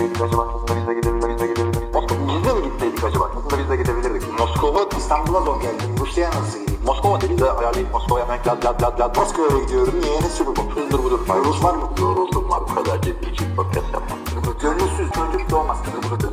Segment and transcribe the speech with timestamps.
[0.00, 0.42] gitseydik acaba?
[0.54, 1.82] Aslında biz de gidebilirdik.
[2.28, 3.30] Biz de mi gitseydik acaba?
[3.36, 4.38] Aslında biz de gidebilirdik.
[4.38, 5.82] Moskova İstanbul'a zor geldi.
[6.00, 6.80] Rusya'ya nasıl gideyim?
[6.84, 9.16] Moskova dedi de ayarlayıp Moskova'ya hemen lad lad lad lad.
[9.16, 9.94] Moskova'ya gidiyorum.
[10.00, 10.20] Niye?
[10.20, 10.70] Ne sürü bu?
[10.74, 11.20] Hızdır budur.
[11.44, 11.90] Rus var mı?
[12.00, 12.60] Yoruldum var.
[12.70, 14.18] Bu kadar ciddi için podcast yapmam.
[14.62, 15.78] Gönülsüz çocuk doğmaz.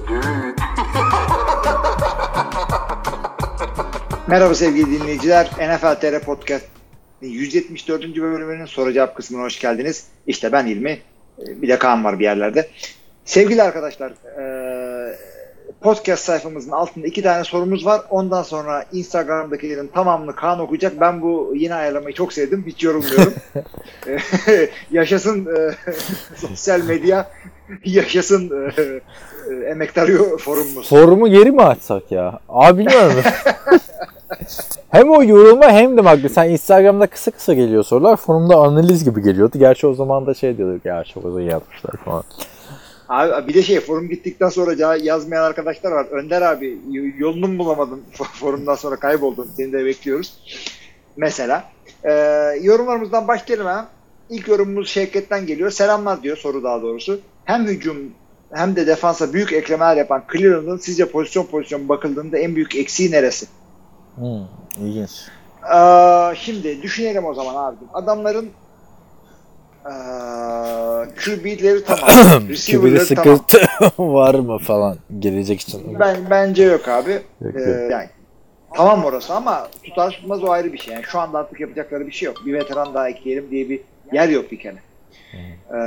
[0.08, 0.56] Düğün.
[4.28, 5.52] Merhaba sevgili dinleyiciler.
[5.60, 6.66] NFL TR Podcast
[7.22, 8.04] 174.
[8.04, 10.08] bölümünün soru cevap kısmına hoş geldiniz.
[10.28, 11.00] İşte ben İlmi.
[11.38, 12.70] Bir de Kaan var bir yerlerde.
[13.28, 15.16] Sevgili arkadaşlar ee,
[15.82, 18.02] podcast sayfamızın altında iki tane sorumuz var.
[18.10, 21.02] Ondan sonra Instagram'dakilerin tamamını Kaan okuyacak.
[21.02, 22.64] Ben bu yeni ayarlamayı çok sevdim.
[22.68, 23.34] Hiç yorulmuyorum.
[24.92, 25.92] yaşasın ee,
[26.36, 27.30] sosyal medya.
[27.86, 28.72] Yaşasın
[29.68, 30.90] emektarıyor forumumuz.
[30.90, 32.40] Forumu geri mi açsak ya?
[32.50, 33.24] Abi bilmiyorum.
[34.90, 38.16] hem o yorulma hem de bak sen Instagram'da kısa kısa geliyor sorular.
[38.16, 39.58] Forumda analiz gibi geliyordu.
[39.60, 42.24] Gerçi o zaman da şey diyorduk ya çok uzun yapmışlar falan.
[43.10, 46.06] Abi bir de şey forum gittikten sonra yazmayan arkadaşlar var.
[46.06, 46.78] Önder abi
[47.18, 49.50] yolunu mu bulamadın forumdan sonra kayboldun.
[49.58, 50.44] Seni de bekliyoruz.
[51.18, 51.64] Mesela.
[52.04, 52.12] Ee,
[52.62, 53.88] yorumlarımızdan başlayalım ha.
[54.30, 55.72] İlk yorumumuz Şevket'ten geliyor.
[55.72, 57.20] Selamlar diyor soru daha doğrusu.
[57.46, 57.98] Hem hücum
[58.54, 63.46] hem de defansa büyük eklemeler yapan Cleveland'ın sizce pozisyon pozisyon bakıldığında en büyük eksiği neresi?
[64.16, 64.46] Hmm,
[64.82, 65.12] ilginç.
[65.76, 67.78] Ee, şimdi düşünelim o zaman abi.
[67.94, 68.50] Adamların
[71.24, 72.10] QB'leri tamam.
[72.40, 73.38] Kübede receiver'ları tamam.
[73.38, 73.62] sıkıntı
[74.04, 76.00] var mı falan gelecek için.
[76.00, 77.12] Ben bence yok abi.
[77.42, 77.92] Yok, Ee, yok.
[77.92, 78.10] yani
[78.76, 80.94] tamam orası ama tutar tutmaz o ayrı bir şey.
[80.94, 82.38] Yani şu anda artık yapacakları bir şey yok.
[82.46, 83.80] Bir veteran daha ekleyelim diye bir
[84.14, 84.78] yer yok bir kere.
[85.70, 85.78] Ee,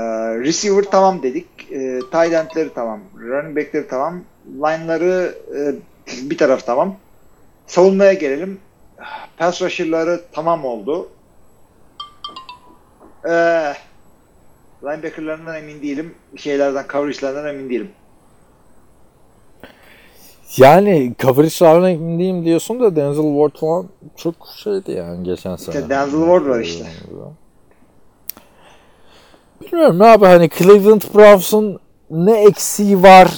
[0.40, 1.46] receiver tamam dedik.
[1.72, 3.00] Ee, tight end'leri tamam.
[3.20, 4.20] Running back'leri tamam.
[4.46, 5.74] Line'ları e,
[6.30, 6.96] bir taraf tamam.
[7.66, 8.58] Savunmaya gelelim.
[9.38, 11.08] Pass rusher'ları tamam oldu.
[13.28, 13.72] Ee,
[14.84, 16.14] linebacker'larından emin değilim.
[16.36, 17.90] Şeylerden, coverage'lardan emin değilim.
[20.56, 23.86] Yani coverage'larına emin değilim diyorsun da Denzel Ward falan
[24.16, 25.88] çok şeydi yani geçen sene.
[25.88, 26.86] Denzel Ward var işte.
[29.60, 31.80] Bilmiyorum abi hani Cleveland Browns'un
[32.10, 33.28] ne eksiği var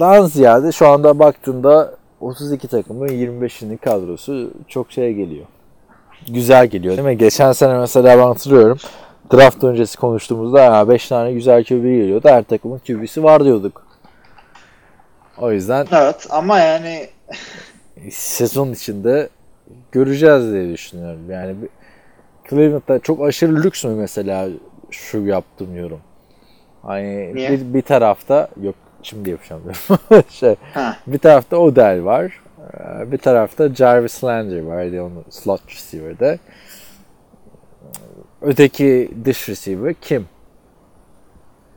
[0.00, 5.46] dan ziyade şu anda baktığında 32 takımın 25'inin kadrosu çok şey geliyor.
[6.28, 7.18] Güzel geliyor değil mi?
[7.18, 8.78] Geçen sene mesela ben hatırlıyorum.
[9.32, 12.28] Draft öncesi konuştuğumuzda 5 tane güzel QB geliyordu.
[12.28, 13.86] Her takımın QB'si var diyorduk.
[15.38, 17.08] O yüzden Evet ama yani
[18.10, 19.28] sezon içinde
[19.92, 21.30] göreceğiz diye düşünüyorum.
[21.30, 21.54] Yani
[22.50, 24.48] Cleveland'da çok aşırı lüks mü mesela
[24.90, 26.00] şu yaptım yorum.
[26.82, 27.50] Hani Niye?
[27.50, 30.24] bir, bir tarafta yok şimdi yapacağım diyorum.
[30.30, 32.40] şey, ha, bir tarafta Odell var.
[33.06, 34.82] Bir tarafta Jarvis Landry var.
[34.82, 36.38] Yani onu slot receiver'de.
[38.44, 40.26] Öteki dış receiver kim?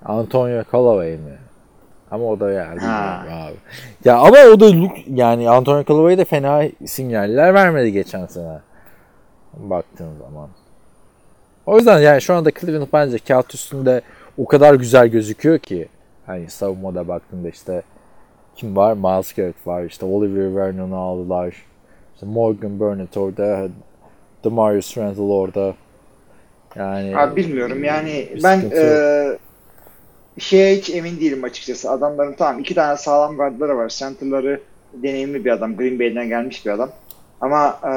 [0.06, 1.38] Antonio Callaway mi?
[2.12, 3.56] Ama o da yani abi.
[4.06, 4.72] Ya ama o da
[5.08, 8.60] yani Antonio Callaway de fena sinyaller vermedi geçen sene.
[9.54, 10.50] Baktığın zaman.
[11.66, 14.02] O yüzden yani şu anda Cleveland bence kağıt üstünde
[14.38, 15.88] o kadar güzel gözüküyor ki
[16.26, 17.82] hani savunmada baktığında işte
[18.56, 18.94] kim var?
[18.94, 19.84] Miles Garrett var.
[19.84, 21.56] işte Oliver Vernon'u aldılar.
[22.14, 23.68] İşte Morgan Burnett orada.
[24.44, 25.74] Demarius Randall orada.
[26.78, 28.86] Yani abi bilmiyorum yani ben sıkıntı yok.
[28.86, 29.38] e,
[30.42, 31.92] şeye hiç emin değilim açıkçası.
[31.92, 33.90] Adamların tamam iki tane sağlam guardları var.
[33.90, 34.62] Center'ları
[34.94, 35.78] deneyimli bir adam.
[35.78, 36.90] Green Bay'den gelmiş bir adam.
[37.42, 37.92] Ama e,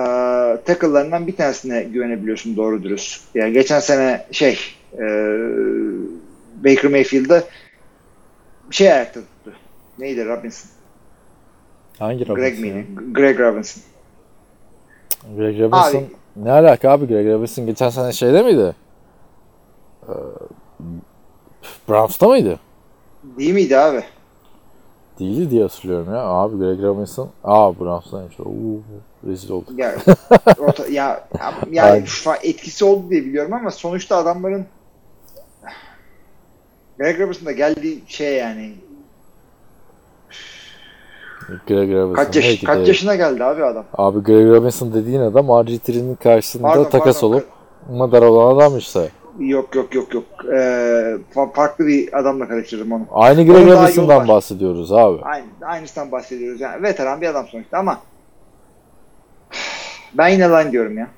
[0.64, 3.22] tackle'larından bir tanesine güvenebiliyorsun doğru dürüst.
[3.34, 4.58] Yani geçen sene şey
[4.98, 5.04] e,
[6.64, 7.44] Baker Mayfield'da
[8.70, 9.52] şey ayakta tuttu.
[9.98, 10.70] Neydi Robinson?
[11.98, 12.60] hangi Greg Robinson?
[12.62, 12.86] miydi?
[13.12, 13.82] Greg Robinson.
[15.36, 18.74] Greg Robinson Abi- ne alaka abi Greg Robinson geçen sene şeyde miydi?
[20.08, 20.12] Ee,
[21.88, 22.60] Browns'ta mıydı?
[23.22, 24.04] Değil miydi abi?
[25.18, 26.20] Değildi diye hatırlıyorum ya.
[26.20, 27.30] Abi Greg Robinson.
[27.44, 28.40] Aa Browns'taymış.
[28.40, 28.80] Oo,
[29.26, 29.78] rezil olduk.
[29.78, 29.94] Ya,
[30.58, 31.28] orta, ya
[31.70, 32.04] yani
[32.42, 34.66] etkisi oldu diye biliyorum ama sonuçta adamların
[36.98, 38.74] Greg Robinson'da da geldiği şey yani
[41.68, 42.14] Greg Robinson.
[42.14, 43.84] kaç, yaş, kaç yaşına geldi abi adam.
[43.94, 47.34] Abi Greg Robinson dediğin adam RG3'nin karşısında Pardon, takas pardon.
[47.34, 47.46] olup
[47.92, 49.08] madar olan adam işte.
[49.38, 50.24] Yok yok yok yok.
[50.52, 53.06] Ee, fa- farklı bir adamla karıştırdım onu.
[53.12, 55.22] Aynı Greg Robinson'dan bahsediyoruz abi.
[55.22, 56.60] Aynı, aynısından bahsediyoruz.
[56.60, 57.98] Yani veteran bir adam sonuçta ama
[60.14, 61.08] ben yine line diyorum ya.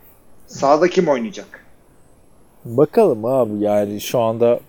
[0.46, 1.64] Sağda kim oynayacak?
[2.64, 4.60] Bakalım abi yani şu anda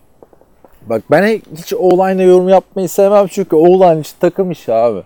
[0.81, 5.03] bak ben hiç O-line'la yorum yapmayı sevmem çünkü O-line için takım işi abi.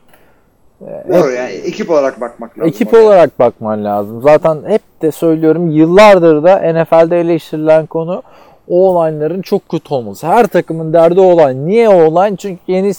[0.81, 2.69] Doğru yani ekip olarak bakmak lazım.
[2.69, 3.06] Ekip oraya.
[3.06, 4.21] olarak bakman lazım.
[4.21, 8.24] Zaten hep de söylüyorum yıllardır da NFL'de eleştirilen konu
[8.68, 10.27] o olayların çok kötü olması.
[10.27, 11.56] Her takımın derdi olay.
[11.56, 12.35] Niye o olay?
[12.35, 12.91] Çünkü yeni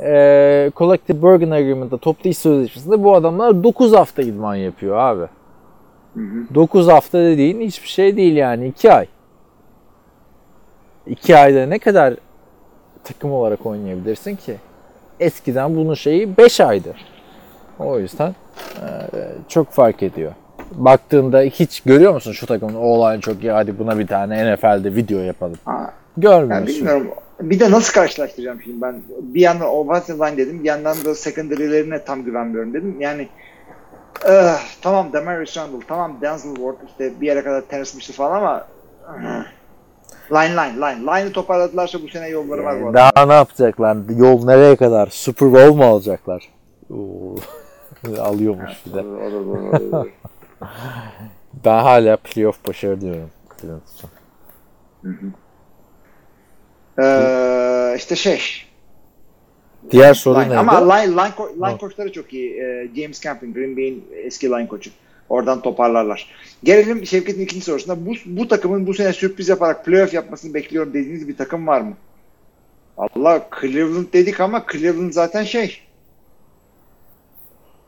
[0.00, 5.26] e, Collective Bargain Agreement'da toplu iş sözleşmesinde bu adamlar 9 hafta idman yapıyor abi.
[6.54, 9.06] 9 hafta dediğin hiçbir şey değil yani 2 ay.
[11.06, 12.14] 2 ayda ne kadar
[13.04, 14.56] takım olarak oynayabilirsin ki?
[15.20, 16.94] Eskiden bunun şeyi 5 aydı.
[17.78, 18.34] O yüzden
[18.80, 18.88] e,
[19.48, 20.32] çok fark ediyor.
[20.72, 24.94] Baktığında hiç görüyor musun şu takımın o olay çok iyi hadi buna bir tane NFL'de
[24.94, 25.58] video yapalım.
[25.64, 26.66] Ha, yani Görmüyorsun.
[26.66, 27.10] bilmiyorum.
[27.40, 29.02] Bir de nasıl karşılaştıracağım şimdi ben?
[29.20, 32.96] Bir yandan offensive line dedim, bir yandan da secondary'lerine tam güvenmiyorum dedim.
[33.00, 33.28] Yani
[34.28, 38.66] eh, tamam Demarius Randall, tamam Denzel Ward, işte bir yere kadar Mitchell falan ama
[39.08, 39.44] eh,
[40.32, 41.00] line line line.
[41.00, 42.94] Line'ı toparladılarsa bu sene yolları var arada.
[43.16, 43.96] Daha ne yapacaklar?
[44.16, 45.06] Yol nereye kadar?
[45.06, 46.48] Super Bowl mu alacaklar?
[48.20, 49.04] Alıyormuş bir de.
[51.64, 53.30] Ben hala playoff başarı diyorum.
[53.60, 54.10] Cleveland için.
[57.02, 58.40] Ee, işte şey.
[59.90, 60.48] Diğer soru line.
[60.48, 60.58] neydi?
[60.58, 61.76] Ama line, line, ko- line Ha.
[61.78, 62.60] koçları çok iyi.
[62.60, 64.90] Ee, James Campbell, Green Bay'in eski line koçu.
[65.34, 66.26] Oradan toparlarlar.
[66.64, 68.06] Gelelim Şevket'in ikinci sorusuna.
[68.06, 71.94] Bu, bu takımın bu sene sürpriz yaparak playoff yapmasını bekliyorum dediğiniz bir takım var mı?
[72.96, 75.80] Allah Cleveland dedik ama Cleveland zaten şey.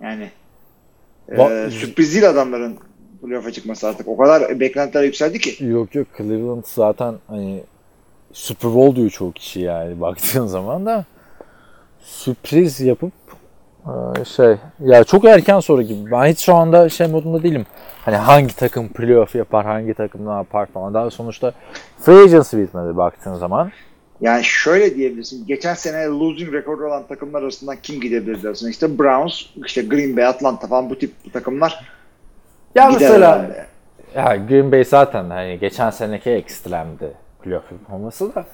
[0.01, 0.31] Yani
[1.29, 2.79] e, Va- sürpriz değil adamların
[3.23, 4.09] playoff'a çıkması artık.
[4.09, 5.65] O kadar beklentiler yükseldi ki.
[5.65, 7.63] Yok yok Cleveland zaten hani
[8.33, 11.05] Super Bowl diyor çoğu kişi yani baktığın zaman da
[12.01, 13.26] sürpriz yapıp e,
[14.37, 16.11] şey ya çok erken soru gibi.
[16.11, 17.67] Ben hiç şu anda şey modunda değilim.
[18.05, 20.95] Hani hangi takım playoff yapar, hangi takım ne yapar falan.
[20.95, 21.53] Daha sonuçta
[21.99, 23.71] free agency bitmedi baktığın zaman.
[24.21, 25.47] Yani şöyle diyebilirsin.
[25.47, 28.71] Geçen sene losing rekoru olan takımlar arasından kim gidebilir dersin.
[28.71, 31.85] İşte Browns, işte Green Bay, Atlanta falan bu tip takımlar
[32.75, 33.67] Ya gider mesela herhalde.
[34.15, 37.13] ya Green Bay zaten hani geçen seneki ekstremdi
[37.43, 38.45] playoff olması da.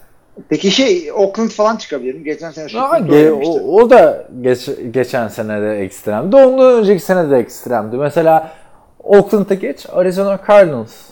[0.49, 2.25] Peki şey Oakland falan çıkabilir mi?
[2.25, 6.37] Geçen sene Bowl ge- o, o da geç, geçen sene de ekstremdi.
[6.37, 7.97] Ondan önceki sene de ekstremdi.
[7.97, 8.51] Mesela
[9.03, 11.11] Oakland'a geç Arizona Cardinals.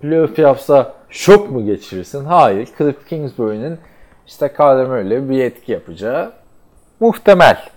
[0.00, 2.24] Playoff yapsa şok mu geçirirsin?
[2.24, 2.68] Hayır.
[2.78, 3.78] Cliff Kingsbury'nin
[4.26, 6.32] işte Kyler Murray'le bir etki yapacağı
[7.00, 7.68] muhtemel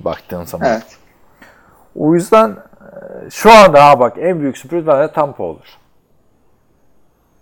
[0.00, 0.68] baktığın zaman.
[0.68, 0.96] Evet.
[1.94, 5.78] O yüzden e, şu anda ha bak en büyük sürpriz bence Tampa olur.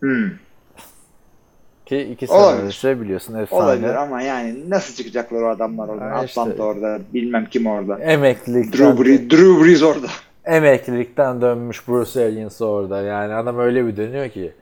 [0.00, 0.30] Hmm.
[1.86, 2.72] Ki iki Olabilir.
[2.72, 3.62] sene önce biliyorsun efsane.
[3.62, 6.10] Olabilir ama yani nasıl çıkacaklar o adamlar oradan?
[6.10, 6.40] Ha, işte.
[6.40, 7.98] Atlanta orada, bilmem kim orada.
[7.98, 10.06] Emeklilikten, Drew Brees, Drew Brees orada.
[10.44, 13.02] emeklilikten dönmüş Bruce Arians orada.
[13.02, 14.52] Yani adam öyle bir dönüyor ki.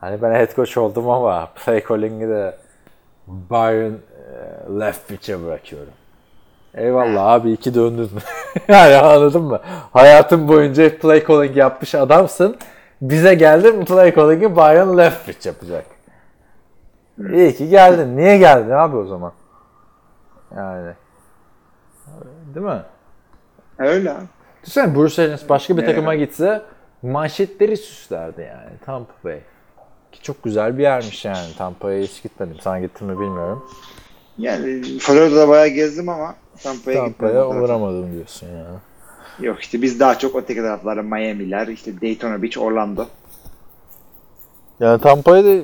[0.00, 2.56] Hani ben head coach oldum ama play calling'i de
[3.26, 5.92] Byron e, Leftwich'e bırakıyorum.
[6.74, 8.10] Eyvallah abi iki döndün.
[8.68, 9.60] yani anladın mı?
[9.92, 12.56] Hayatın boyunca play calling yapmış adamsın.
[13.02, 15.95] Bize geldin play calling'i Byron Leftwich yapacak.
[17.32, 18.16] İyi ki geldin.
[18.16, 19.32] Niye geldin abi o zaman?
[20.56, 20.92] Yani.
[22.54, 22.82] Değil mi?
[23.78, 24.24] Öyle abi.
[24.62, 25.86] Düşünsene Bruce Arians başka bir Ne?
[25.86, 26.62] takıma gitse
[27.02, 29.40] manşetleri süslerdi yani Tampa Bay.
[30.12, 31.54] Ki çok güzel bir yermiş yani.
[31.58, 32.56] Tampa'ya hiç gitmedim.
[32.60, 33.66] Sen gittin mi bilmiyorum.
[34.38, 37.62] Yani Florida'da bayağı gezdim ama Tampa'ya Tampa'ya gitmedim.
[37.62, 38.76] uğramadım diyorsun yani.
[39.40, 43.06] Yok işte biz daha çok öteki taraflara Miami'ler, işte Daytona Beach, Orlando.
[44.80, 45.62] Yani Tampa'ya da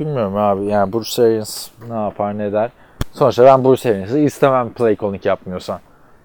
[0.00, 0.64] bilmiyorum abi.
[0.64, 2.70] Yani Bruce Arians ne yapar ne der.
[3.12, 5.80] Sonuçta ben Bruce Arians'ı istemem play calling yapmıyorsan.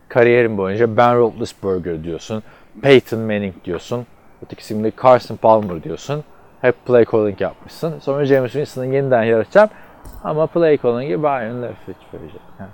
[0.09, 2.43] Kariyerim boyunca Ben Roethlisberger diyorsun.
[2.81, 4.05] Peyton Manning diyorsun.
[4.45, 6.23] Ötekisinde Carson Palmer diyorsun.
[6.61, 7.99] Hep play calling yapmışsın.
[7.99, 9.69] Sonra James Winston'ı yeniden yaratacağım.
[10.23, 11.23] Ama play calling'i
[11.61, 12.41] Leftwich verecek.
[12.59, 12.69] Yani.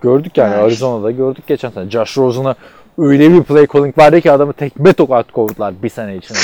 [0.00, 0.62] Gördük yani Yani.
[0.62, 1.90] Arizona'da gördük geçen sene.
[1.90, 2.54] Josh Rosen'a
[2.98, 6.38] öyle bir play calling vardı ki adamı tekme tokat kovdular bir sene içinde.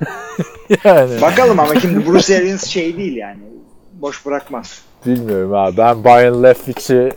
[0.84, 1.20] yani.
[1.22, 3.38] Bakalım ama şimdi Bruce Arians şey değil yani.
[3.92, 4.82] Boş bırakmaz.
[5.06, 5.76] Bilmiyorum abi.
[5.76, 7.12] Ben Byron Leftwich'i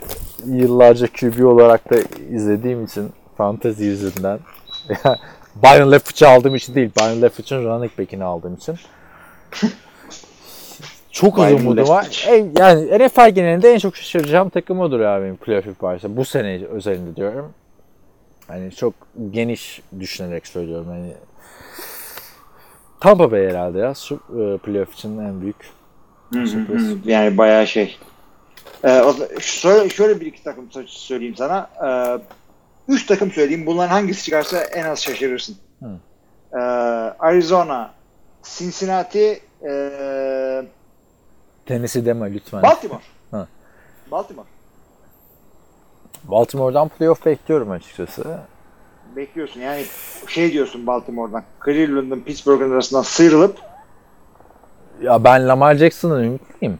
[0.46, 1.96] yıllarca QB olarak da
[2.30, 4.38] izlediğim için fantezi yüzünden.
[5.62, 6.90] Byron Leftwich'i aldığım için değil.
[7.00, 8.76] Byron Leftwich'in running back'ini aldığım için.
[11.10, 12.26] Çok uzun Byron umudu var.
[12.58, 16.16] Yani NFL genelinde en çok şaşıracağım takım odur abi benim playoff yaparsa.
[16.16, 17.52] Bu sene özelinde diyorum.
[18.48, 18.94] Hani çok
[19.30, 20.86] geniş düşünerek söylüyorum.
[20.88, 21.12] Hani
[23.04, 23.90] Tampa Bay herhalde ya.
[23.90, 25.56] E, Playoff için en büyük
[26.32, 27.06] sürpriz.
[27.06, 27.98] Yani bayağı şey.
[28.84, 29.02] Ee,
[29.40, 31.70] şöyle, şöyle bir iki takım sö- söyleyeyim sana.
[31.86, 32.18] Ee,
[32.88, 33.66] üç takım söyleyeyim.
[33.66, 35.56] Bunların hangisi çıkarsa en az şaşırırsın.
[35.82, 35.90] Hı.
[36.52, 36.56] Ee,
[37.18, 37.90] Arizona,
[38.42, 40.64] Cincinnati, ee,
[41.66, 42.62] Tennessee deme lütfen.
[42.62, 43.02] Baltimore.
[43.30, 43.46] Ha.
[44.10, 44.46] Baltimore.
[46.24, 48.38] Baltimore'dan playoff bekliyorum açıkçası.
[49.16, 49.60] Bekliyorsun.
[49.60, 49.82] Yani
[50.28, 51.42] şey diyorsun Baltimore'dan.
[51.64, 53.56] Cleveland'ın Pittsburgh'ın arasından sıyrılıp
[55.02, 56.78] Ya ben Lamar Jackson'ın ümitliyim.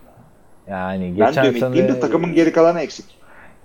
[0.68, 3.04] Yani Ben geçen de ümitliyim sene de takımın geri kalanı eksik.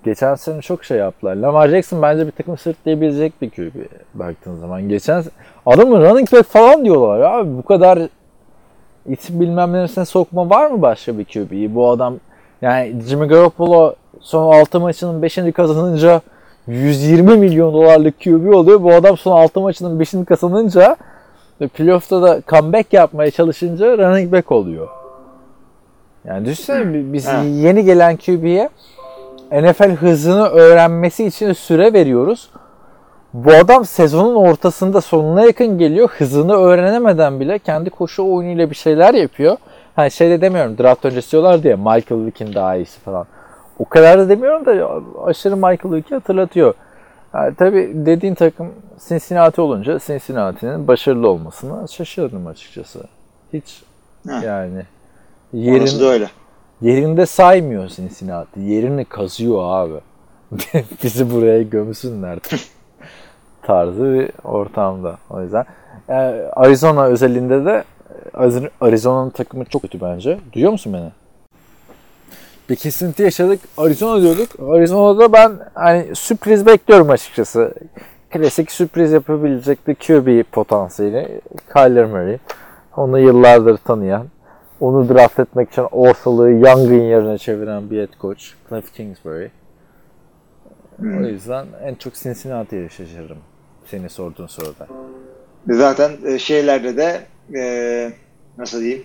[0.04, 1.36] geçen sene çok şey yaptılar.
[1.36, 3.74] Lamar Jackson bence bir takım sırtlayabilecek bir QB
[4.14, 4.88] baktığın zaman.
[4.88, 5.24] Geçen
[5.66, 7.20] adamın running back falan diyorlar.
[7.20, 7.98] Abi bu kadar
[9.06, 11.74] isim bilmem neresine sokma var mı başka bir QB'yi?
[11.74, 12.16] Bu adam
[12.62, 16.20] yani Jimmy Garoppolo son 6 maçının 5'ini kazanınca
[16.70, 18.82] 120 milyon dolarlık QB oluyor.
[18.82, 20.96] Bu adam son 6 maçının 5'ini kazanınca
[21.60, 24.88] ve playoff'ta da comeback yapmaya çalışınca running back oluyor.
[26.24, 27.42] Yani düşünsene bi- biz Ha.
[27.42, 28.68] yeni gelen QB'ye
[29.52, 32.50] NFL hızını öğrenmesi için süre veriyoruz.
[33.34, 36.08] Bu adam sezonun ortasında sonuna yakın geliyor.
[36.18, 39.56] Hızını öğrenemeden bile kendi koşu oyunuyla bir şeyler yapıyor.
[39.96, 43.26] Hani şey de demiyorum draft öncesi diyorlar diye Michael Vick'in daha iyisi falan.
[43.80, 46.74] O kadar da demiyorum da aşırı Michael Vick'i hatırlatıyor.
[47.34, 48.68] Yani tabii dediğin takım
[49.08, 53.04] Cincinnati olunca Cincinnati'nin başarılı olmasına şaşırdım açıkçası.
[53.52, 53.82] Hiç
[54.28, 54.42] Heh.
[54.42, 54.82] yani
[55.54, 56.30] Orası da yerin, öyle.
[56.80, 58.60] yerinde saymıyor Cincinnati.
[58.60, 60.00] Yerini kazıyor abi.
[61.02, 62.38] Bizi buraya gömsünler
[63.62, 65.18] tarzı bir ortamda.
[65.30, 65.64] O yüzden
[66.08, 66.14] e,
[66.52, 67.84] Arizona özelinde de
[68.34, 70.38] Ari- Arizona'nın takımı çok kötü bence.
[70.52, 71.10] Duyuyor musun beni?
[72.70, 73.60] Bir kesinti yaşadık.
[73.76, 74.48] Arizona diyorduk.
[74.60, 77.74] Arizona'da ben hani sürpriz bekliyorum açıkçası.
[78.30, 81.40] Klasik sürpriz yapabilecek bir QB potansiyeli.
[81.72, 82.38] Kyler Murray.
[82.96, 84.26] Onu yıllardır tanıyan.
[84.80, 88.44] Onu draft etmek için ortalığı yangın yerine çeviren bir head coach.
[88.68, 89.48] Cliff Kingsbury.
[91.02, 93.38] O yüzden en çok Cincinnati'ye şaşırırım.
[93.86, 94.86] Seni sorduğun soruda.
[95.68, 97.20] Zaten e, şeylerde de
[97.58, 98.12] e,
[98.58, 99.04] nasıl diyeyim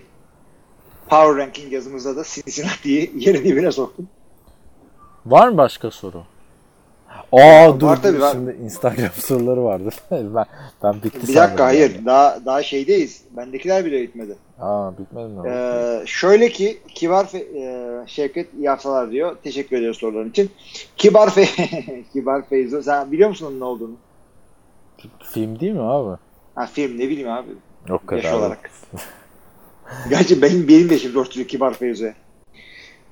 [1.08, 4.08] Power Ranking yazımızda da Cincinnati'yi yerin dibine soktum.
[5.26, 6.22] Var mı başka soru?
[7.32, 8.32] Aa dur, Var dur tabii, var.
[8.32, 9.88] şimdi Instagram soruları vardı.
[10.10, 10.46] ben
[10.82, 11.94] ben bitti Bir dakika hayır.
[11.94, 12.06] yani.
[12.06, 13.22] Daha daha şeydeyiz.
[13.36, 14.36] Bendekiler bile bitmedi.
[14.60, 15.48] Aa bitmedi mi?
[15.48, 17.58] Ee, şöyle ki Kibar Fe-
[18.04, 19.36] e, Şevket iyi haftalar diyor.
[19.44, 20.50] Teşekkür ediyoruz soruların için.
[20.96, 21.46] Kibar Fe
[22.12, 23.94] Kibar Feyzo sen biliyor musun onun ne olduğunu?
[25.32, 26.16] Film değil mi abi?
[26.54, 27.48] Ha film ne bileyim abi.
[27.88, 28.22] Yok kadar.
[28.22, 28.70] Yaş olarak.
[30.08, 32.14] Gerçi benim benim de şimdi ortaya Kibar Feyzo'ya.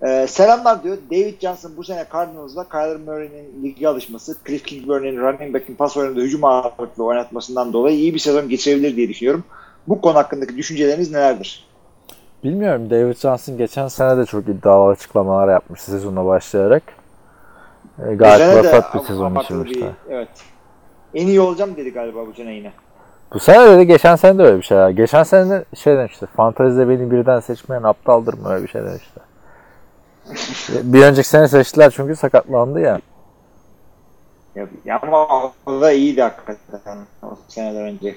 [0.02, 0.96] Ee, selamlar diyor.
[1.10, 6.20] David Johnson bu sene Cardinals'da Kyler Murray'nin ligi alışması, Cliff Kingsbury'nin running back'in pas oyununda
[6.20, 9.44] hücum ağırlıklı oynatmasından dolayı iyi bir sezon geçirebilir diye düşünüyorum.
[9.88, 11.64] Bu konu hakkındaki düşünceleriniz nelerdir?
[12.44, 12.90] Bilmiyorum.
[12.90, 16.82] David Johnson geçen sene de çok iddialı açıklamalar yapmış sezona başlayarak.
[17.98, 19.90] E, gayet de vasat bir sezon geçirmişti.
[20.10, 20.28] Evet.
[21.14, 22.72] En iyi olacağım dedi galiba bu sene yine.
[23.32, 24.78] Bu sene öyle, geçen sene de öyle bir şey.
[24.78, 24.90] ya.
[24.90, 26.26] Geçen sene de şey demişti.
[26.36, 29.20] Fantezide beni birden seçmeyen aptaldır mı öyle bir şey demişti.
[30.82, 33.00] bir önceki sene seçtiler çünkü sakatlandı ya.
[34.84, 38.14] Ya, ama o da iyiydi hakikaten o seneler önce.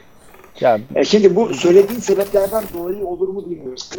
[0.60, 3.90] Ya E şimdi bu söylediğin sebeplerden dolayı olur mu bilmiyoruz.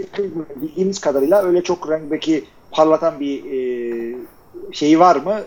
[0.56, 4.16] Bildiğimiz kadarıyla öyle çok running back'i parlatan bir e,
[4.72, 5.40] şeyi var mı?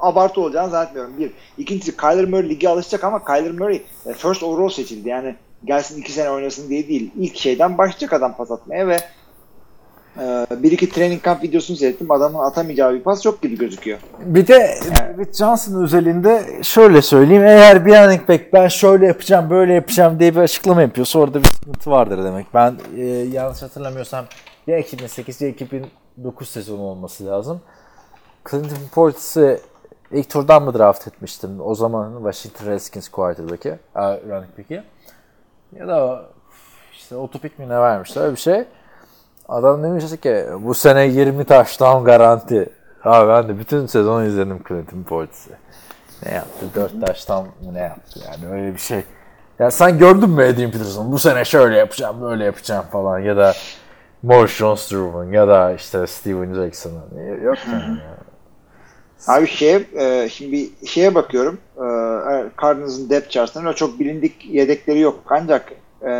[0.00, 1.18] Abartı olacağını zannetmiyorum.
[1.18, 1.30] Bir.
[1.58, 5.08] İkincisi Kyler Murray ligi alışacak ama Kyler Murray e, first overall seçildi.
[5.08, 7.10] Yani gelsin iki sene oynasın diye değil.
[7.18, 9.00] İlk şeyden başlayacak adam pas atmaya ve
[10.18, 12.10] e, bir iki training camp videosunu seyrettim.
[12.10, 13.98] Adamın atamayacağı bir pas yok gibi gözüküyor.
[14.20, 17.44] Bir de David Johnson özelinde şöyle söyleyeyim.
[17.44, 21.48] Eğer bir running back ben şöyle yapacağım, böyle yapacağım diye bir açıklama yapıyorsa orada bir
[21.48, 22.46] sıkıntı vardır demek.
[22.54, 24.24] Ben e, yanlış hatırlamıyorsam
[24.66, 27.60] ya 2008 ya 2009 sezonu olması lazım.
[28.50, 29.60] Clinton Portis'i
[30.12, 31.60] ilk turdan mı draft etmiştim?
[31.60, 34.82] O zaman Washington Redskins quarterback'i, running back'i.
[35.76, 36.22] Ya da
[36.92, 38.64] işte otopik mi ne vermişler bir şey.
[39.48, 42.72] Adam demiş ki bu sene 20 touchdown garanti.
[43.04, 45.50] Abi ben de bütün sezon izledim Clinton Portis'i.
[46.26, 46.66] Ne yaptı?
[46.74, 49.04] 4 touchdown mı ne yaptı yani öyle bir şey.
[49.58, 51.12] Ya sen gördün mü Adrian Peterson?
[51.12, 53.52] Bu sene şöyle yapacağım, böyle yapacağım falan ya da
[54.22, 57.22] Marshawn Strowman ya da işte Steven Jackson'ı.
[57.42, 57.98] Yok yani.
[59.26, 61.58] Abi şeye, e, şimdi bir şeye bakıyorum.
[61.76, 61.84] E,
[62.62, 65.22] Cardinals'ın depth chart'ının öyle çok bilindik yedekleri yok.
[65.26, 65.72] Ancak
[66.02, 66.10] e,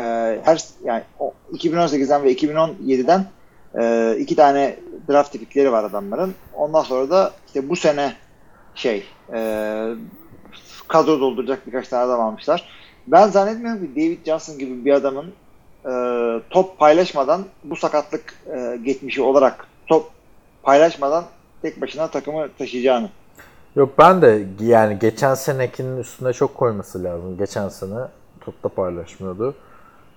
[0.44, 3.26] her yani o 2018'den ve 2017'den
[3.78, 4.76] e, iki tane
[5.08, 6.34] draft tipikleri var adamların.
[6.54, 8.14] Ondan sonra da işte bu sene
[8.74, 9.38] şey e,
[10.88, 12.68] kadro dolduracak birkaç tane adam almışlar.
[13.06, 15.26] Ben zannetmiyorum ki David Johnson gibi bir adamın
[15.84, 15.92] e,
[16.50, 20.10] top paylaşmadan bu sakatlık e, geçmişi olarak top
[20.62, 21.24] paylaşmadan
[21.62, 23.08] tek başına takımı taşıyacağını.
[23.76, 27.38] Yok ben de yani geçen senekinin üstüne çok koyması lazım.
[27.38, 27.98] Geçen sene
[28.40, 29.54] topta paylaşmıyordu.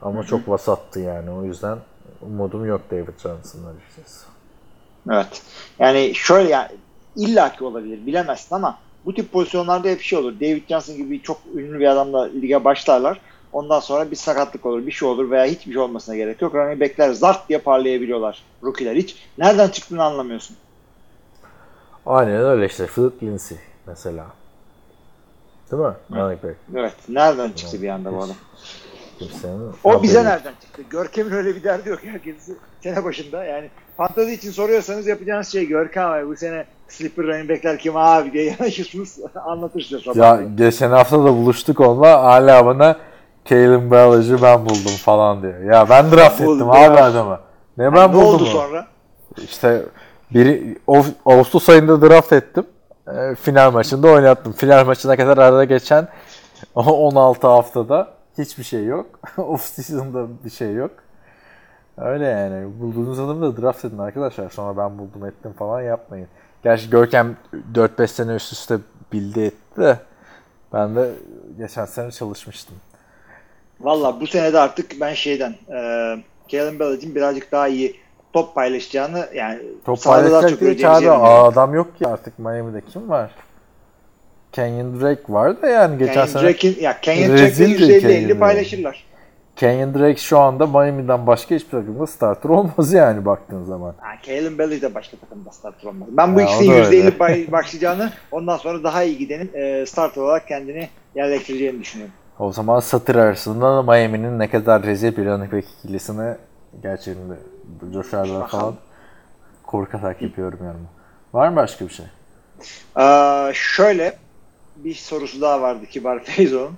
[0.02, 1.30] Ama çok vasattı yani.
[1.32, 1.78] O yüzden
[2.22, 4.26] umudum yok David Johnson'ın açıkçası.
[5.12, 5.42] Evet.
[5.80, 6.68] Yani şöyle yani
[7.16, 10.34] illaki olabilir bilemezsin ama bu tip pozisyonlarda hep şey olur.
[10.36, 13.22] David Johnson gibi çok ünlü bir adamla lige başlarlar.
[13.54, 16.56] Ondan sonra bir sakatlık olur, bir şey olur veya hiçbir şey olmasına gerek yok.
[16.56, 18.44] Running backler zart diye parlayabiliyorlar.
[18.64, 19.16] Rookie'ler hiç.
[19.38, 20.58] Nereden çıktığını anlamıyorsun.
[22.06, 22.88] Aynen öyle işte.
[22.88, 23.58] Philip Lindsay
[23.88, 24.26] mesela.
[25.72, 25.94] Değil mi?
[26.12, 26.56] Running back.
[26.76, 26.94] Evet.
[27.10, 28.36] Nereden çıktı bir anda bu adam?
[29.20, 30.82] Kimsenin O bize nereden çıktı?
[30.90, 32.00] Görkem'in öyle bir derdi yok.
[32.04, 33.44] Herkesi sene başında.
[33.44, 38.34] Yani fantazi için soruyorsanız yapacağınız şey Görkem abi bu sene sleeper running backler kim abi
[38.34, 40.18] diye yanaşırsınız anlatırsınız.
[40.18, 42.24] Ya geçen hafta da buluştuk onunla.
[42.24, 42.98] Hala bana
[43.50, 45.60] Kalen Balaj'ı ben buldum falan diyor.
[45.60, 47.40] Ya ben draft ettim abi adamı.
[47.78, 48.50] Ne ben ne buldum oldu mu?
[48.50, 48.88] sonra?
[49.44, 49.86] İşte
[50.34, 52.66] biri Ağust- Ağustos ayında draft ettim.
[53.08, 54.54] Ee, final maçında oynattım.
[54.54, 56.08] Final maçına kadar arada geçen
[56.76, 59.20] o 16 haftada hiçbir şey yok.
[59.38, 60.92] Off season'da bir şey yok.
[61.98, 62.80] Öyle yani.
[62.80, 64.50] Bulduğunuz adamı da draft edin arkadaşlar.
[64.50, 66.28] Sonra ben buldum ettim falan yapmayın.
[66.64, 67.38] Gerçi Görkem
[67.74, 68.78] 4-5 sene üst üste
[69.14, 69.98] bildi etti de
[70.74, 71.10] ben de
[71.58, 72.76] geçen sene çalışmıştım.
[73.80, 76.18] Valla bu sene de artık ben şeyden e,
[76.52, 76.80] Kalen
[77.16, 78.03] birazcık daha iyi
[78.34, 81.06] top paylaşacağını yani Top paylaşacak çok çağırdı.
[81.06, 81.22] eminim.
[81.26, 83.32] Aa, adam yok ki artık Miami'de kim var?
[84.52, 88.40] Kenyon Drake var da yani geçen Kenyon sene Drake'in ya Kenyon Drake'le Kenyon %50-50 Drake.
[88.40, 89.06] paylaşırlar.
[89.56, 93.96] Kenyon Drake şu anda Miami'den başka hiçbir takımda starter olmaz yani baktığın zaman.
[94.00, 96.08] Ha, Kalen Ballard de başka takımda starter olmaz.
[96.12, 96.98] Ben bu Ya, ikisinin da öyle.
[96.98, 102.14] %50 bay- başlayacağını ondan sonra daha iyi gidenin e, starter olarak kendini yerleştireceğini düşünüyorum.
[102.40, 106.36] O zaman satır arasında da Miami'nin ne kadar rezil bir running back ikilisini
[106.84, 107.30] gerçekten
[107.64, 108.48] Bakalım.
[108.48, 108.76] falan
[109.64, 110.80] korkarak yapıyorum yani.
[111.34, 112.06] Var mı başka bir şey?
[112.96, 114.18] Aa, şöyle
[114.76, 116.78] bir sorusu daha vardı Kibar Feyzo'nun.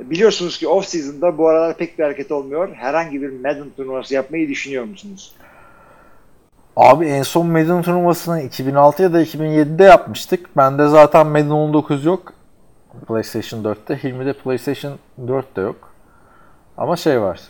[0.00, 2.74] Biliyorsunuz ki off season'da bu aralar pek bir hareket olmuyor.
[2.74, 5.32] Herhangi bir Madden turnuvası yapmayı düşünüyor musunuz?
[6.76, 10.56] Abi en son Madden turnuvasını 2006 ya da 2007'de yapmıştık.
[10.56, 12.32] Bende zaten Madden 19 yok.
[13.08, 14.04] PlayStation 4'te.
[14.04, 15.92] Hilmi'de PlayStation 4 de yok.
[16.76, 17.40] Ama şey var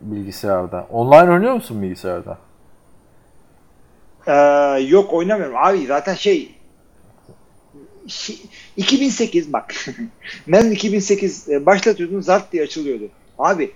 [0.00, 0.86] bilgisayarda.
[0.90, 2.38] Online oynuyor musun bilgisayarda?
[4.26, 4.32] Ee,
[4.82, 5.56] yok oynamıyorum.
[5.56, 6.54] Abi zaten şey
[8.06, 9.74] şi- 2008 bak.
[10.46, 13.04] Madden 2008 e, başlatıyordun zart diye açılıyordu.
[13.38, 13.72] Abi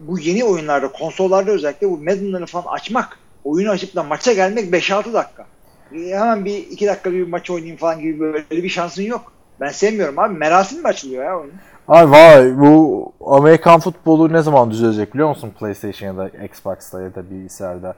[0.00, 5.12] bu yeni oyunlarda konsollarda özellikle bu Madden'ları falan açmak oyunu açıp da maça gelmek 5-6
[5.12, 5.46] dakika.
[5.94, 9.32] E, hemen bir 2 dakika bir maç oynayayım falan gibi böyle bir şansın yok.
[9.60, 10.38] Ben sevmiyorum abi.
[10.38, 11.52] Merasim mi açılıyor ya oyun?
[11.88, 17.14] Ay vay bu Amerikan futbolu ne zaman düzelecek biliyor musun PlayStation ya da Xbox'ta ya
[17.14, 17.94] da bilgisayarda?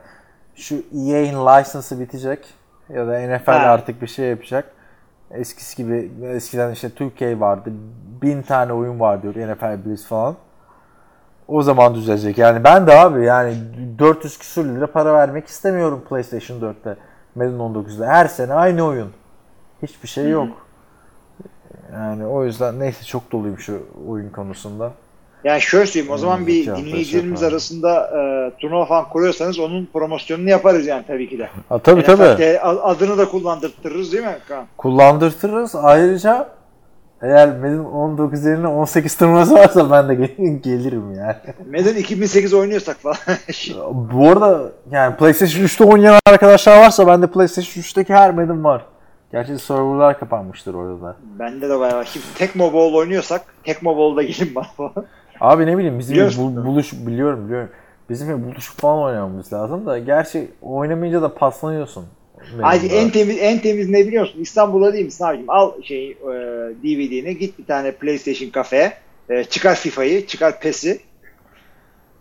[0.54, 2.54] Şu EA'in license'ı bitecek
[2.88, 3.52] ya da NFL Ha.
[3.52, 4.72] artık bir şey yapacak.
[5.30, 7.72] Eskisi gibi eskiden işte 2K vardı.
[8.22, 10.36] Bin tane oyun var diyor NFL Blitz falan.
[11.48, 12.38] O zaman düzelecek.
[12.38, 13.54] Yani ben de abi yani
[13.98, 16.96] 400 küsür lira para vermek istemiyorum PlayStation 4'te.
[17.34, 18.06] Madden 19'da.
[18.06, 19.10] Her sene aynı oyun.
[19.82, 20.48] Hiçbir şey yok.
[21.92, 24.92] Yani o yüzden neyse çok doluyum şu oyun konusunda.
[25.44, 30.86] Yani şöyle söyleyeyim o zaman bir dinleyicilerimiz arasında e, turnuva falan kuruyorsanız onun promosyonunu yaparız
[30.86, 31.48] yani tabii ki de.
[31.68, 32.58] Ha, tabii NFL tabii.
[32.60, 34.64] adını da kullandırtırız değil mi Kaan?
[34.76, 35.74] Kullandırtırız.
[35.74, 36.48] Ayrıca
[37.22, 41.36] eğer Madden 19 yerine 18 turnuvası varsa ben de gel- gelirim yani.
[41.70, 43.16] Madden 2008 oynuyorsak falan.
[44.12, 48.84] Bu arada yani PlayStation 3'te oynayan arkadaşlar varsa bende PlayStation 3'teki her Madden var.
[49.32, 51.16] Gerçi serverlar kapanmıştır orada da.
[51.38, 52.06] Bende de bayağı.
[52.06, 54.92] Şimdi Tecmo Bowl oynuyorsak Tecmo Bowl'da gelin bana.
[55.40, 57.70] Abi ne bileyim bizim bu, buluş biliyorum biliyorum.
[58.10, 62.06] Bizim buluşup falan oynamamız lazım da gerçi oynamayınca da paslanıyorsun.
[62.60, 62.94] Madden'da.
[62.94, 64.40] en temiz en temiz ne biliyor musun?
[64.40, 65.50] İstanbul'da değil misin abicim?
[65.50, 66.16] Al şey e,
[66.82, 68.92] DVD'ni git bir tane PlayStation kafeye
[69.28, 71.00] e, çıkar FIFA'yı çıkar PES'i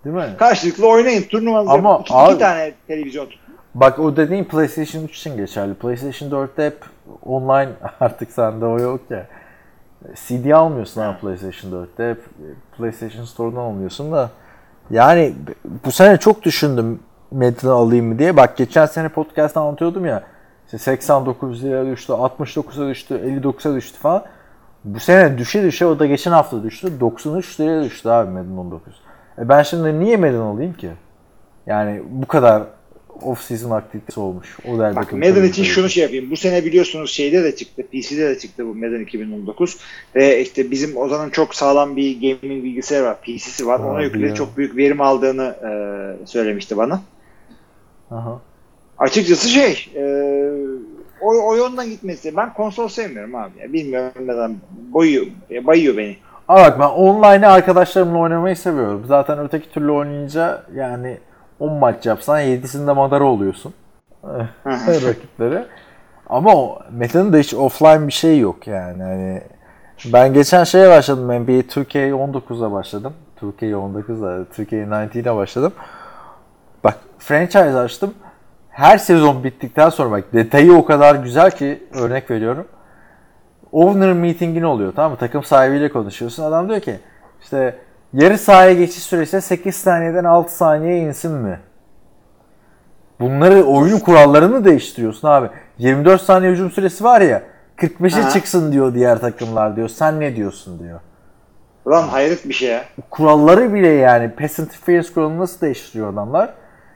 [0.06, 0.26] Değil mi?
[0.40, 2.00] karşılıklı oynayın turnuvanızı Ama.
[2.02, 3.49] İki, abi- iki tane televizyon tutun.
[3.80, 5.74] Bak o dediğin PlayStation 3 için geçerli.
[5.74, 6.86] PlayStation 4'te hep
[7.26, 9.28] online artık sende o yok ya.
[10.16, 12.10] CD almıyorsun ha PlayStation 4'te.
[12.10, 12.22] Hep
[12.78, 14.30] PlayStation Store'dan alıyorsun da.
[14.92, 15.34] Yani
[15.86, 17.00] bu sene çok düşündüm
[17.32, 18.38] Madden alayım mı diye.
[18.38, 20.24] Bak geçen sene podcast'ta anlatıyordum ya.
[20.66, 24.24] İşte 89 liraya düştü, 69'a düştü, 59'a düştü falan.
[24.84, 27.00] Bu sene düşe düşe o da geçen hafta düştü.
[27.00, 29.02] 93 liraya düştü abi Madden 19.
[29.38, 30.90] E ben şimdi niye Madden alayım ki?
[31.66, 32.64] Yani bu kadar
[33.22, 34.58] off-season aktivitesi olmuş.
[34.68, 36.32] O der Bak Madden için şunu şey yapayım.
[36.32, 37.84] Bu sene biliyorsunuz şeyde de çıktı.
[37.92, 39.78] PC'de de çıktı bu Madden 2019.
[40.16, 43.22] Ve işte bizim Ozan'ın çok sağlam bir gaming bilgisayarı var.
[43.22, 43.80] PC'si var.
[43.80, 44.36] Ona biliyorum.
[44.36, 45.72] çok büyük verim aldığını e,
[46.28, 47.02] söylemişti bana.
[48.12, 48.42] Aha.
[48.98, 50.04] Açıkçası şey e,
[51.22, 52.38] o, o yoldan gitmesi.
[52.38, 53.52] Ben konsol sevmiyorum abi.
[53.60, 53.74] Ya.
[53.74, 54.56] Bilmiyorum neden.
[54.94, 56.18] Boyuyor, e, bayıyor beni.
[56.48, 59.06] Ama bak ben online'ı arkadaşlarımla oynamayı seviyorum.
[59.08, 61.18] Zaten öteki türlü oynayınca yani
[61.60, 63.74] 10 maç yapsan 7'sinde madara oluyorsun.
[65.08, 65.66] rakipleri.
[66.30, 69.04] Ama o Meta'nın da hiç offline bir şey yok yani.
[69.04, 69.42] Hani
[70.14, 73.14] ben geçen şeye başladım NBA 2K19'a başladım.
[73.36, 75.74] Türkiye 19'da Türkiye 19'e başladım.
[76.84, 78.14] Bak franchise açtım.
[78.70, 82.68] Her sezon bittikten sonra bak detayı o kadar güzel ki örnek veriyorum.
[83.72, 85.18] Owner meeting'in oluyor tamam mı?
[85.18, 86.44] Takım sahibiyle konuşuyorsun.
[86.44, 87.00] Adam diyor ki
[87.42, 87.80] işte
[88.14, 91.60] yarı sahaya geçiş süresi 8 saniyeden 6 saniyeye insin mi?
[93.20, 95.50] Bunları oyunun kurallarını değiştiriyorsun abi.
[95.78, 97.42] 24 saniye hücum süresi var ya
[97.78, 98.30] 45'e Aha.
[98.30, 99.90] çıksın diyor diğer takımlar diyor.
[99.90, 101.00] Sen ne diyorsun diyor.
[101.86, 102.84] Ulan hayret bir şey ya.
[103.10, 106.54] Kuralları bile yani pass interference kuralını nasıl değiştiriyor adamlar?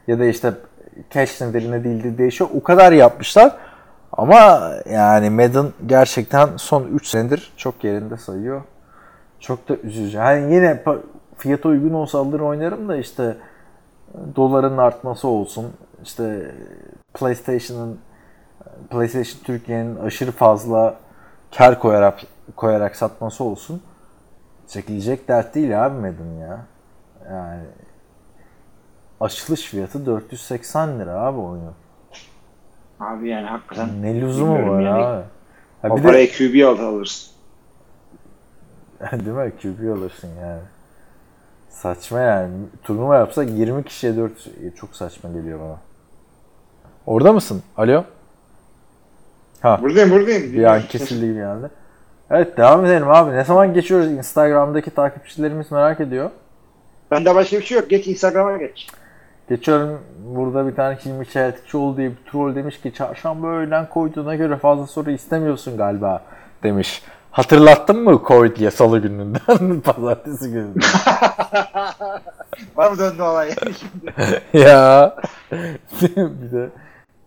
[0.07, 0.53] Ya da işte
[1.13, 2.49] catch nedenine değildi değişiyor.
[2.55, 3.51] O kadar yapmışlar.
[4.11, 8.61] Ama yani Madden gerçekten son 3 senedir çok yerinde sayıyor.
[9.43, 10.17] Çok da üzücü.
[10.17, 10.83] Hani yine
[11.37, 13.37] fiyata uygun olsa alır oynarım da işte
[14.35, 15.73] doların artması olsun.
[16.03, 16.51] işte
[17.13, 17.99] PlayStation'ın
[18.89, 20.95] PlayStation Türkiye'nin aşırı fazla
[21.57, 22.19] kar koyarak
[22.55, 23.81] koyarak satması olsun.
[24.67, 26.59] Çekilecek dert değil abi Madden ya.
[27.31, 27.63] Yani
[29.19, 31.75] açılış fiyatı 480 lira abi oyunun.
[32.99, 35.03] Abi yani hakikaten Ne lüzumu var yani.
[35.03, 35.23] abi.
[35.81, 37.32] Ha o bir de parayı QB al alırsın.
[39.11, 39.51] değil mi?
[39.61, 40.61] QB alırsın yani.
[41.69, 42.53] Saçma yani.
[42.83, 44.31] Turnuva yapsak 20 kişiye 4
[44.75, 45.77] çok saçma geliyor bana.
[47.05, 47.63] Orada mısın?
[47.77, 48.03] Alo?
[49.61, 49.79] Ha.
[49.81, 50.53] Buradayım buradayım.
[50.53, 51.69] Bir an kesildi gibi geldi.
[52.31, 53.35] Evet devam edelim abi.
[53.35, 54.11] Ne zaman geçiyoruz?
[54.11, 56.29] Instagram'daki takipçilerimiz merak ediyor.
[57.11, 57.89] Bende başka bir şey yok.
[57.89, 58.87] Geç Instagram'a geç.
[59.49, 59.99] Geçiyorum
[60.35, 64.87] burada bir tane Hilmi Çeltikçioğlu diye bir troll demiş ki çarşamba öğlen koyduğuna göre fazla
[64.87, 66.21] soru istemiyorsun galiba
[66.63, 67.03] demiş.
[67.33, 70.81] Hatırlattın mı Covid diye salı gününden pazartesi gününden.
[72.75, 73.55] Var mı döndü olay?
[74.53, 75.15] ya
[76.01, 76.69] bir de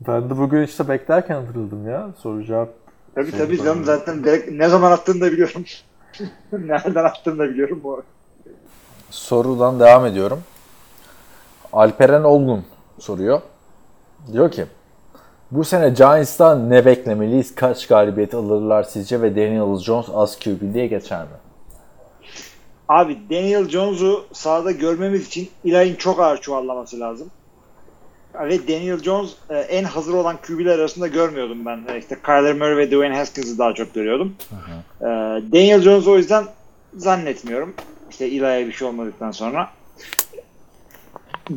[0.09, 2.69] ben de bugün işte beklerken hatırladım ya soru cevap.
[3.15, 5.65] tabii Şey tabii canım zaten direkt ne zaman attığını da biliyorum.
[6.53, 8.03] Nereden attığını da biliyorum bu.
[9.11, 10.41] Sorudan devam ediyorum.
[11.73, 12.65] Alperen Olgun
[12.99, 13.41] soruyor.
[14.33, 14.67] Diyor ki
[15.51, 17.55] bu sene Giants'tan ne beklemeliyiz?
[17.55, 21.29] Kaç galibiyet alırlar sizce ve Daniel Jones az QB diye geçer mi?
[22.89, 27.31] Abi Daniel Jones'u sahada görmemiz için Eli'nin çok ağır çuvallaması lazım.
[28.41, 31.81] Ve Daniel Jones e, en hazır olan QB'ler arasında görmüyordum ben.
[31.95, 34.35] E, İşte Kyler Murray ve Dwayne Haskins'i daha çok görüyordum.
[35.01, 35.05] E,
[35.53, 36.45] Daniel Jones o yüzden
[36.97, 37.75] zannetmiyorum.
[38.11, 39.69] İşte Eli'ye bir şey olmadıktan sonra.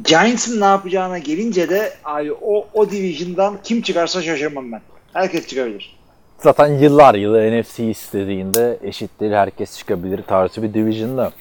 [0.03, 4.81] Giants'ın ne yapacağına gelince de abi o, o division'dan kim çıkarsa şaşırmam ben.
[5.13, 5.99] Herkes çıkabilir.
[6.37, 11.31] Zaten yıllar yılı NFC istediğinde eşittir herkes çıkabilir tarzı bir division'da.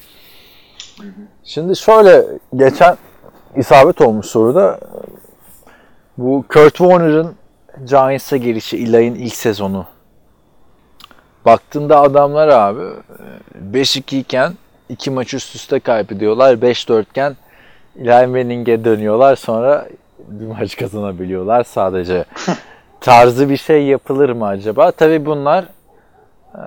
[1.45, 2.25] Şimdi şöyle
[2.57, 2.97] geçen
[3.57, 4.81] isabet olmuş soruda
[6.19, 7.35] bu Kurt Warner'ın
[7.89, 9.87] Giants'a gelişi Eli'nin ilk sezonu.
[11.45, 12.83] Baktığında adamlar abi
[13.73, 14.55] 5-2 iken
[14.89, 16.55] 2 maç üst üste kaybediyorlar.
[16.55, 17.37] 5-4 iken
[18.01, 19.37] Eli Manning'e dönüyorlar.
[19.37, 22.25] Sonra bir maç kazanabiliyorlar sadece.
[23.01, 24.91] Tarzı bir şey yapılır mı acaba?
[24.91, 25.65] Tabii bunlar
[26.55, 26.63] e,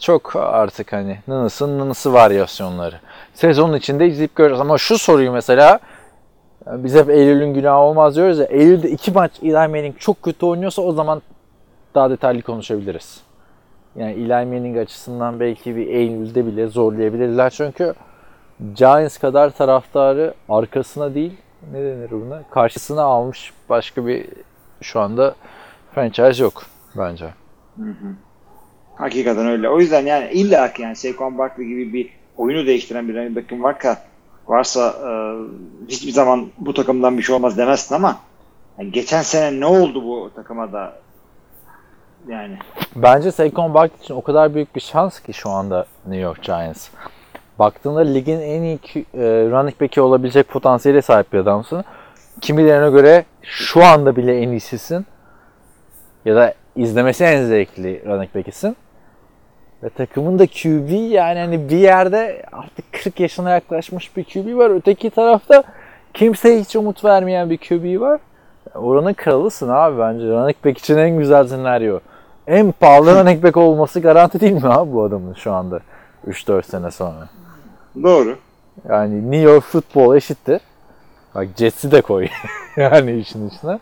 [0.00, 3.00] çok artık hani nınısın nınısı varyasyonları.
[3.34, 4.60] Sezonun içinde izleyip görüyoruz.
[4.60, 5.78] Ama şu soruyu mesela
[6.66, 8.44] e, biz hep Eylül'ün günahı olmaz diyoruz ya.
[8.44, 11.22] Eylül'de iki maç Eli Manning çok kötü oynuyorsa o zaman
[11.94, 13.20] daha detaylı konuşabiliriz.
[13.96, 17.50] Yani Eli Manning açısından belki bir Eylül'de bile zorlayabilirler.
[17.50, 17.94] Çünkü
[18.76, 21.36] Giants kadar taraftarı arkasına değil
[21.72, 22.42] ne denir buna?
[22.50, 24.26] Karşısına almış başka bir
[24.80, 25.34] şu anda
[25.94, 26.62] franchise yok
[26.96, 27.34] bence.
[28.94, 29.68] Hakikaten öyle.
[29.68, 33.62] O yüzden yani illa ki yani Saquon Barkley gibi bir oyunu değiştiren bir running back'in
[33.62, 33.96] varsa,
[34.46, 35.10] varsa e,
[35.88, 38.18] hiçbir zaman bu takımdan bir şey olmaz demezsin ama
[38.78, 40.92] yani geçen sene ne oldu bu takıma da
[42.28, 42.58] yani
[42.96, 46.88] Bence Saquon Barkley için o kadar büyük bir şans ki şu anda New York Giants.
[47.60, 49.20] Baktığında ligin en iyi e,
[49.50, 51.84] running back'i olabilecek potansiyele sahip bir adamsın.
[52.40, 55.06] Kimilerine göre şu anda bile en iyisisin.
[56.24, 58.76] Ya da izlemesi en zevkli running back'isin.
[59.82, 64.70] Ve takımın da QB yani hani bir yerde artık 40 yaşına yaklaşmış bir QB var.
[64.70, 65.62] Öteki tarafta
[66.14, 68.20] kimseye hiç umut vermeyen bir QB var.
[68.74, 70.26] Oranın kralısın abi bence.
[70.26, 72.00] Running back için en güzel senaryo.
[72.46, 75.80] En pahalı running back olması garanti değil mi abi bu adamın şu anda?
[76.26, 77.39] 3-4 sene sonra.
[78.02, 78.38] Doğru.
[78.88, 80.60] Yani New York futbol eşittir.
[81.34, 82.28] Bak Jets'i de koy.
[82.76, 83.78] yani işin içine.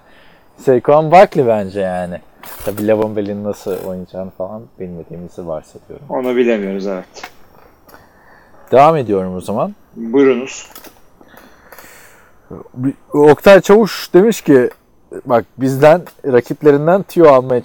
[0.57, 2.21] Saquon Barkley bence yani.
[2.65, 6.07] Tabi Levon Bell'in nasıl oynayacağını falan bilmediğimizi varsayıyorum.
[6.09, 7.31] Onu bilemiyoruz evet.
[8.73, 9.75] Devam ediyorum o zaman.
[9.97, 10.71] Buyurunuz.
[13.13, 14.71] Oktay Çavuş demiş ki
[15.27, 17.63] bak bizden rakiplerinden Tio almaya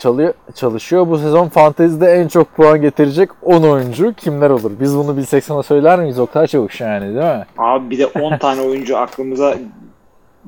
[0.56, 1.08] çalışıyor.
[1.08, 4.72] Bu sezon fantezide en çok puan getirecek 10 oyuncu kimler olur?
[4.80, 7.46] Biz bunu bilsek sana söyler miyiz Oktay Çavuş yani değil mi?
[7.58, 9.56] Abi bir de 10 tane oyuncu aklımıza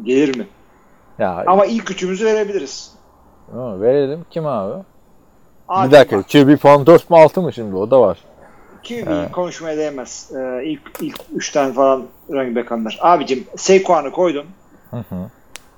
[0.03, 0.47] gelir mi?
[1.19, 2.91] Ya Ama ilk üçümüzü verebiliriz.
[3.53, 4.83] verelim kim abi?
[5.67, 8.17] Abi, bir dakika QB puan 4 mü 6 mı şimdi o da var.
[8.87, 9.31] QB Evet.
[9.31, 10.31] konuşmaya değmez.
[10.35, 12.97] Ee, ilk ilk 3 tane falan running back alınır.
[13.01, 14.45] Abicim Saquon'u koydum.
[14.91, 15.15] Hı hı.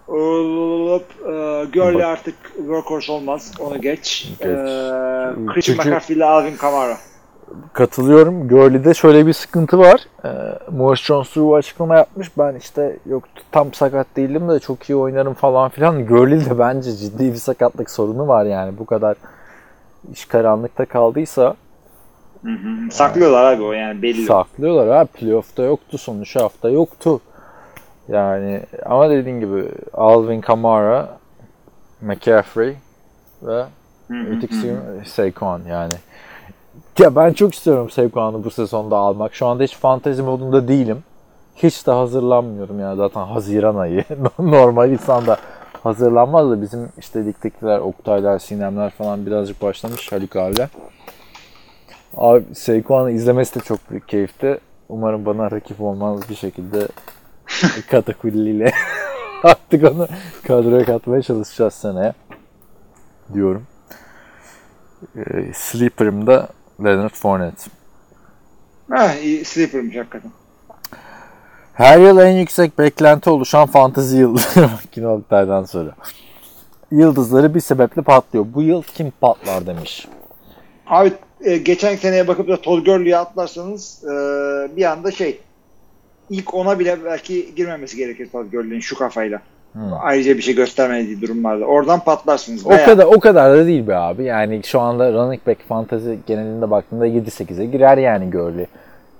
[0.09, 3.51] E, Gurley artık workhorse olmaz.
[3.59, 4.27] Onu geç.
[4.39, 4.41] Geç.
[4.41, 4.45] Ee,
[5.53, 6.97] Christian Çünkü- McCaffrey ile Alvin Kamara.
[7.73, 8.47] Katılıyorum.
[8.47, 10.01] Gurley'de şöyle bir sıkıntı var.
[10.25, 10.29] Ee,
[10.71, 12.37] Morris Jones bu açıklama yapmış.
[12.37, 16.05] Ben işte yok tam sakat değildim de çok iyi oynarım falan filan.
[16.05, 18.77] Gurley'de bence ciddi bir sakatlık sorunu var yani.
[18.77, 19.17] Bu kadar
[20.13, 21.55] iş karanlıkta kaldıysa
[22.91, 24.25] Saklıyorlar abi o yani belli.
[24.25, 24.97] saklıyorlar.
[24.97, 25.97] Ha, playoff'ta yoktu.
[25.97, 27.19] Son üç hafta yoktu.
[28.09, 31.17] Yani ama dediğin gibi Alvin Kamara,
[32.01, 32.75] McCaffrey
[33.43, 33.65] ve
[34.07, 35.05] hı.
[35.05, 35.93] Saquon yani.
[36.99, 39.33] Ya ben çok istiyorum Saquon'u bu sezonda almak.
[39.33, 41.03] Şu anda hiç fantezi modunda değilim.
[41.55, 44.03] Hiç de hazırlanmıyorum yani zaten Haziran ayı.
[44.39, 45.37] Normal insan da
[45.83, 50.69] hazırlanmaz da bizim işte ligdekiler, Oktaylar, Sinemler falan birazcık başlamış Haluk abiyle.
[52.17, 54.59] Abi Saquon'u izlemesi de çok büyük keyifti.
[54.89, 56.87] Umarım bana rakip olmaz bir şekilde
[57.89, 58.71] katakulliyle
[59.43, 60.07] artık onu
[60.47, 62.13] kadroya katmaya çalışacağız seneye
[63.33, 63.67] diyorum.
[65.15, 66.49] Ee, Sleeper'ım da
[66.83, 67.71] Leonard Fournette.
[68.89, 70.31] Ha, iyi, sleeper'mış hakikaten.
[71.73, 75.91] Her yıl en yüksek beklenti oluşan fantezi makine Oktay'dan sonra.
[76.91, 78.45] Yıldızları bir sebeple patlıyor.
[78.53, 80.07] Bu yıl kim patlar demiş.
[80.88, 84.07] Abi e, geçen seneye bakıp da Todd Gurley'e atlarsanız e,
[84.75, 85.39] bir anda şey
[86.29, 89.41] ilk ona bile belki girmemesi gerekir Todd Gurley'in şu kafayla.
[89.73, 89.81] Hmm.
[90.01, 91.65] Ayrıca bir şey göstermediği durumlarda.
[91.65, 92.65] Oradan patlarsınız.
[92.67, 94.23] O Veya- kadar o kadar da değil be abi.
[94.23, 98.65] Yani şu anda running back fantezi genelinde baktığında 7-8'e girer yani Gurley.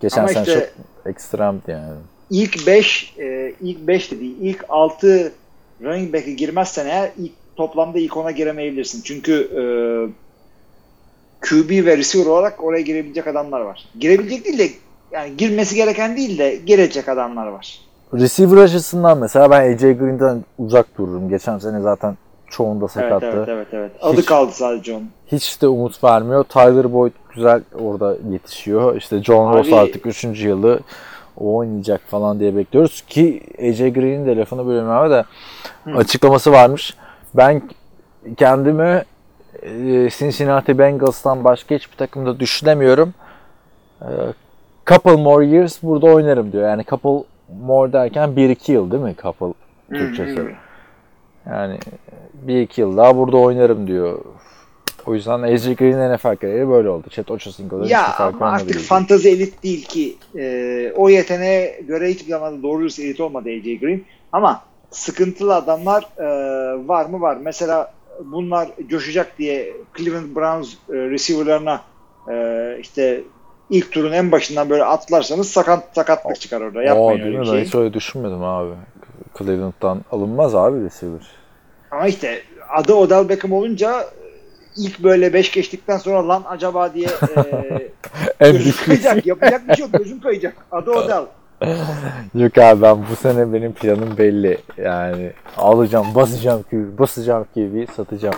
[0.02, 0.54] Geçen Ama sene işte-
[1.06, 1.94] çok ekstremdi yani.
[2.30, 3.14] ilk 5
[3.62, 5.32] ilk 5 de değil ilk 6
[5.84, 9.02] running back'e girmezsen eğer ilk toplamda ilk 10'a giremeyebilirsin.
[9.04, 9.62] Çünkü e,
[11.42, 13.86] QB ve receiver olarak oraya girebilecek adamlar var.
[14.00, 14.70] Girebilecek değil de
[15.12, 17.80] yani girmesi gereken değil de girecek adamlar var.
[18.14, 21.30] Receiver açısından mesela ben AJ Green'den uzak dururum.
[21.30, 22.18] Geçen sene zaten
[22.50, 23.26] çoğunda Evet sakattı.
[23.38, 23.92] evet evet evet.
[24.02, 25.10] Adı Hiç- kaldı sadece onun.
[25.28, 26.44] Hiç de umut vermiyor.
[26.44, 28.96] Tyler Boyd güzel orada yetişiyor.
[28.96, 30.44] İşte John Ross Abi- artık 3.
[30.46, 30.80] yılı
[31.38, 35.24] o oynayacak falan diye bekliyoruz ki AJ Green'in de lafını abi de
[35.96, 36.94] açıklaması varmış.
[37.36, 37.62] Ben
[38.38, 39.04] kendimi
[39.64, 43.14] e, Cincinnati Bengals'tan başka hiçbir takımda düşünemiyorum.
[44.88, 46.70] E, couple more years burada oynarım diyor.
[46.70, 47.28] Yani couple
[47.66, 49.54] more derken 1-2 yıl değil mi couple
[49.90, 50.56] Türkçesi?
[51.46, 51.80] Yani
[52.34, 54.20] bir iki yıl daha burada oynarım diyor.
[55.06, 57.08] O yüzden AJ Green'in NFL kariyeri böyle oldu.
[57.10, 60.18] Chet Ochocinco'da hiçbir fark olmadı artık fantazi elit değil ki.
[60.36, 64.02] Ee, o yeteneğe göre hiçbir zaman doğru dürüst elit olmadı AJ Green.
[64.32, 66.28] Ama sıkıntılı adamlar e,
[66.88, 67.38] var mı var.
[67.42, 67.94] Mesela
[68.26, 71.82] bunlar coşacak diye Cleveland Browns e, receiver'larına
[72.32, 73.24] e, işte
[73.70, 76.84] ilk turun en başından böyle atlarsanız sakat sakatlık çıkar orada.
[76.84, 77.66] Yapmayın değil öyle bir şey.
[77.66, 78.72] hiç öyle düşünmedim abi.
[79.38, 81.22] Cleveland'dan alınmaz abi receiver.
[81.92, 84.06] Ama işte adı Odell Beckham olunca
[84.78, 87.08] ilk böyle 5 geçtikten sonra lan acaba diye
[88.40, 89.26] e, gözüm kayacak.
[89.26, 89.94] Yapacak bir şey yok.
[89.94, 90.56] Gözüm kayacak.
[90.72, 91.26] Adı Odell.
[92.36, 94.58] Yok abi ben bu sene benim planım belli.
[94.78, 98.36] Yani alacağım, basacağım QB, basacağım QB, satacağım.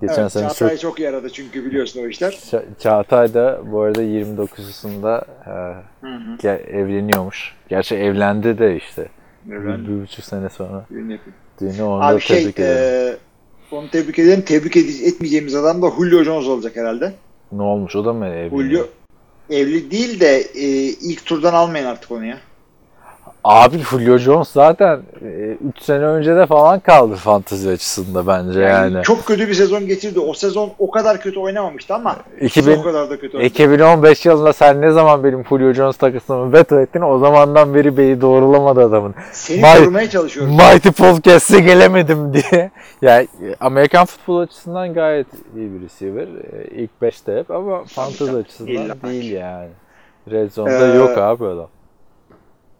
[0.00, 2.32] Geçen Evet, sene çok Çağatay çok yaradı çünkü biliyorsun o işler.
[2.32, 5.50] Ça- Çağatay da bu arada 29'unda e,
[6.06, 6.36] Hı hı.
[6.42, 7.54] ge- evleniyormuş.
[7.68, 9.08] Gerçi evlendi de işte.
[9.50, 9.88] Evlendi.
[9.88, 10.84] Bir, bir buçuk sene sonra.
[10.90, 11.36] Ürün yapıyor.
[11.60, 13.16] Düğünü onu da Abi şey, tebrik ederim.
[13.72, 14.42] e, onu tebrik ederim.
[14.42, 17.12] Tebrik ede- etmeyeceğimiz adam da Julio Jones olacak herhalde.
[17.52, 18.50] Ne olmuş o da mı evleniyor?
[18.62, 18.86] Julio
[19.50, 22.38] evli değil de e, ilk turdan almayın artık onu ya.
[23.46, 25.00] Abi Julio Jones zaten
[25.68, 29.04] 3 sene önce de falan kaldı fantezi açısında bence Yani, yani.
[29.04, 30.20] Çok kötü bir sezon geçirdi.
[30.20, 33.48] O sezon o kadar kötü oynamamıştı ama 2000 o kadar da kötü oynadı.
[33.52, 38.20] 2015 yılında sen ne zaman benim Julio Jones takısımı veto ettin o zamandan beri beni
[38.20, 39.14] doğrulamadı adamın.
[39.32, 40.52] Seni May- korumaya çalışıyorum.
[40.52, 42.70] Mighty Podcast'e gelemedim diye.
[43.02, 43.28] Yani
[43.60, 46.26] Amerikan futbol açısından gayet iyi bir receiver.
[46.26, 49.68] E, İlk 5'te hep ama fantezi açısından İlla değil yani.
[50.30, 51.68] Red Zone'da Ee, yok abi adam.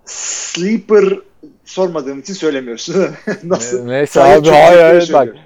[0.07, 1.19] Sleeper
[1.65, 3.07] sormadığım için söylemiyorsun.
[3.45, 3.85] Nasıl?
[3.87, 5.41] Ne- Neyse Sadece abi hayır hayır bak söylüyorum.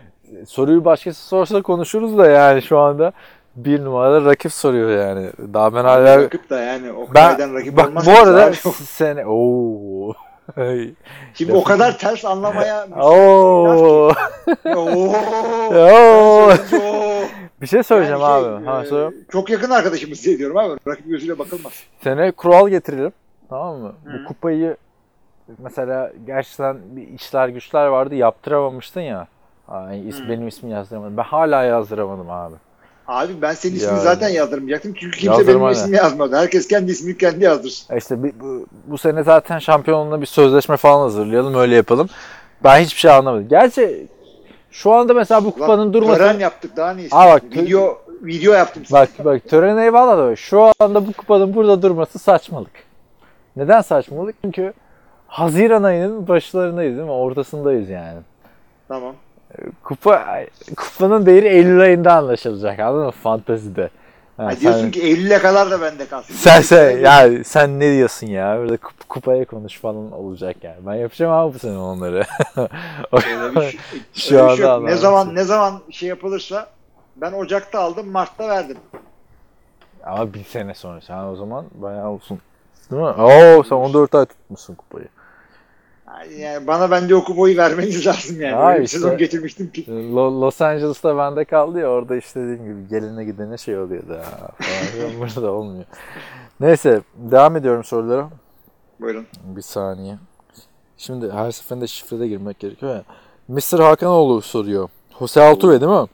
[0.49, 3.13] soruyu başkası sorsa konuşuruz da yani şu anda
[3.57, 5.31] bir numaralı rakip soruyor yani.
[5.55, 8.57] Daha ben hala Rakip da yani o kadar rakip ben olmaz bak bu arada abi.
[8.85, 10.15] sene ooo
[11.35, 14.13] Şimdi o kadar ters anlamaya Oo.
[14.77, 15.13] Oo.
[15.75, 16.53] Oo.
[17.63, 18.43] Bir şey söyleyeceğim Yani
[18.89, 18.97] şey, abi.
[18.97, 20.79] Ha, e, çok yakın arkadaşımız diye diyorum abi.
[20.89, 21.73] Rakip gözüyle bakılmaz.
[22.05, 23.13] Sene kural getirelim.
[23.51, 23.93] Tamam mı?
[24.05, 24.13] Hı.
[24.21, 24.77] Bu kupayı
[25.59, 29.27] mesela gerçekten bir işler güçler vardı yaptıramamıştın ya.
[29.69, 30.29] İs- Hı.
[30.29, 31.17] benim ismimi yazdıramadım.
[31.17, 32.55] Ben hala yazdıramadım abi.
[33.09, 34.01] Abi ben senin ismini Yani.
[34.03, 34.95] zaten yazdırmayacaktım.
[34.95, 36.37] Çünkü kimse Yazdırma benim ismimi yazmadı.
[36.37, 37.95] Herkes kendi ismini kendi yazdırsın.
[37.95, 42.09] E İşte bir- bu, bu sene zaten şampiyonluğuna bir sözleşme falan hazırlayalım öyle yapalım.
[42.65, 43.49] Ben hiçbir şey anlamadım.
[43.49, 44.07] Gerçi
[44.71, 46.19] şu anda mesela bu kupanın Ulan durması...
[46.19, 47.67] Tören yaptık daha ne Aa bak, istiyorsun?
[47.67, 48.95] Video, video yaptım size.
[48.99, 52.90] Bak bak tören eyvallah da şu anda bu kupanın burada durması saçmalık.
[53.57, 54.35] Neden saçmalık?
[54.45, 54.73] Çünkü
[55.27, 57.13] Haziran ayının başlarındayız değil mi?
[57.13, 58.19] Ortasındayız yani.
[58.89, 59.15] Tamam.
[59.85, 60.41] Kupa
[60.77, 63.11] kupanın değeri Eylül ayında anlaşılacak anladın mı?
[63.11, 63.91] Fantezide.
[64.37, 66.35] Ha, Ha, diyorsun sen, ki Eylül'e kadar da bende kalsın.
[66.35, 68.59] sen, sen, ya sen ne diyorsun ya?
[68.61, 70.77] Burada kup- kupaya konuş falan olacak yani.
[70.87, 72.23] Ben yapacağım abi bu sene onları.
[73.57, 73.81] Bir şey-
[74.15, 74.83] Şu anda şey yok.
[74.85, 76.69] Ne zaman ne zaman şey yapılırsa
[77.17, 78.77] ben Ocak'ta aldım, Mart'ta verdim.
[80.05, 82.39] Ama bir sene sonra sen o zaman bayağı olsun.
[82.91, 83.09] Değil mi?
[83.09, 85.09] Oo sen 14 ay tutmuşsun kupayı.
[86.39, 88.79] Yani bana bence o kupayı vermeniz lazım yani.
[88.79, 88.99] Bir işte.
[88.99, 89.85] sezon geçirmiştim ki.
[89.89, 94.49] Lo- Los Angeles'ta bende kaldı ya orada işte dediğim gibi geline gidene şey oluyordu ha,
[94.59, 95.21] falan.
[95.21, 95.85] Burada olmuyor.
[96.61, 98.29] Neyse devam ediyorum sorulara.
[99.01, 99.27] Buyurun.
[99.45, 100.19] Bir saniye.
[100.97, 103.03] Şimdi her seferinde şifrede girmek gerekiyor ya.
[103.49, 103.81] Mr.
[103.81, 104.89] Hakanoğlu soruyor.
[105.19, 106.07] Jose Altuve değil mi?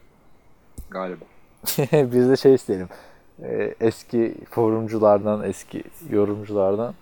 [0.91, 1.25] Galiba.
[2.13, 2.89] Biz de şey isteyelim.
[3.43, 6.95] Ee, eski forumculardan, eski yorumculardan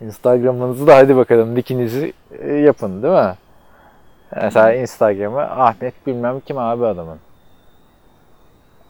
[0.00, 3.34] Instagram'ınızı da hadi bakalım linkinizi e, yapın değil mi?
[4.42, 7.18] Mesela Instagram'a Ahmet bilmem kim abi adamın.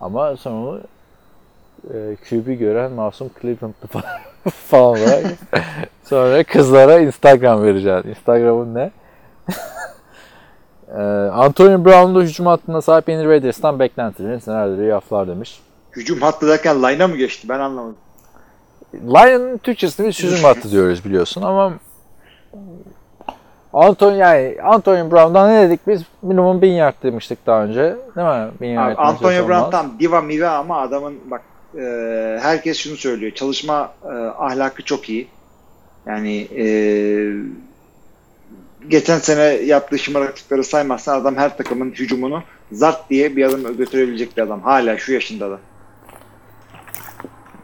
[0.01, 0.81] Ama sonra
[1.95, 5.25] e, QB gören masum Cleveland'lı falan, falan olarak
[6.05, 8.07] sonra kızlara Instagram vereceğiz.
[8.07, 8.91] Instagram'ın ne?
[10.97, 15.61] e, Antonio Brown'da hücum hattına sahip yeni Raiders'tan beklentilerin senaryoları yaflar demiş.
[15.93, 17.49] Hücum hattı derken line'a mı geçti?
[17.49, 17.97] Ben anlamadım.
[18.95, 21.73] Lion'ın Türkçesinde biz hücum hattı diyoruz biliyorsun ama
[23.73, 26.03] Anton yani Antonio Brown'dan ne dedik biz?
[26.23, 27.83] Minimum 1000 yard demiştik daha önce.
[28.17, 28.51] Değil mi?
[28.61, 29.49] 1000 yard Antonio.
[29.49, 31.43] Brown tam diva mive ama adamın bak
[31.79, 31.83] e,
[32.43, 33.33] herkes şunu söylüyor.
[33.33, 35.29] Çalışma e, ahlakı çok iyi.
[36.07, 36.65] Yani e,
[38.89, 44.43] geçen sene yaptığı şımarıklıkları saymazsan adam her takımın hücumunu zart diye bir adım götürebilecek bir
[44.43, 44.63] adam.
[44.63, 45.59] Hala şu yaşında da.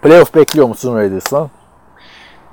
[0.07, 1.51] Playoff bekliyor musun Raiders'dan?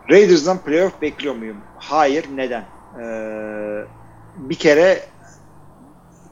[0.09, 1.57] Raiders'dan playoff bekliyor muyum?
[1.77, 2.25] Hayır.
[2.35, 2.65] Neden?
[3.01, 3.85] Ee,
[4.37, 5.03] bir kere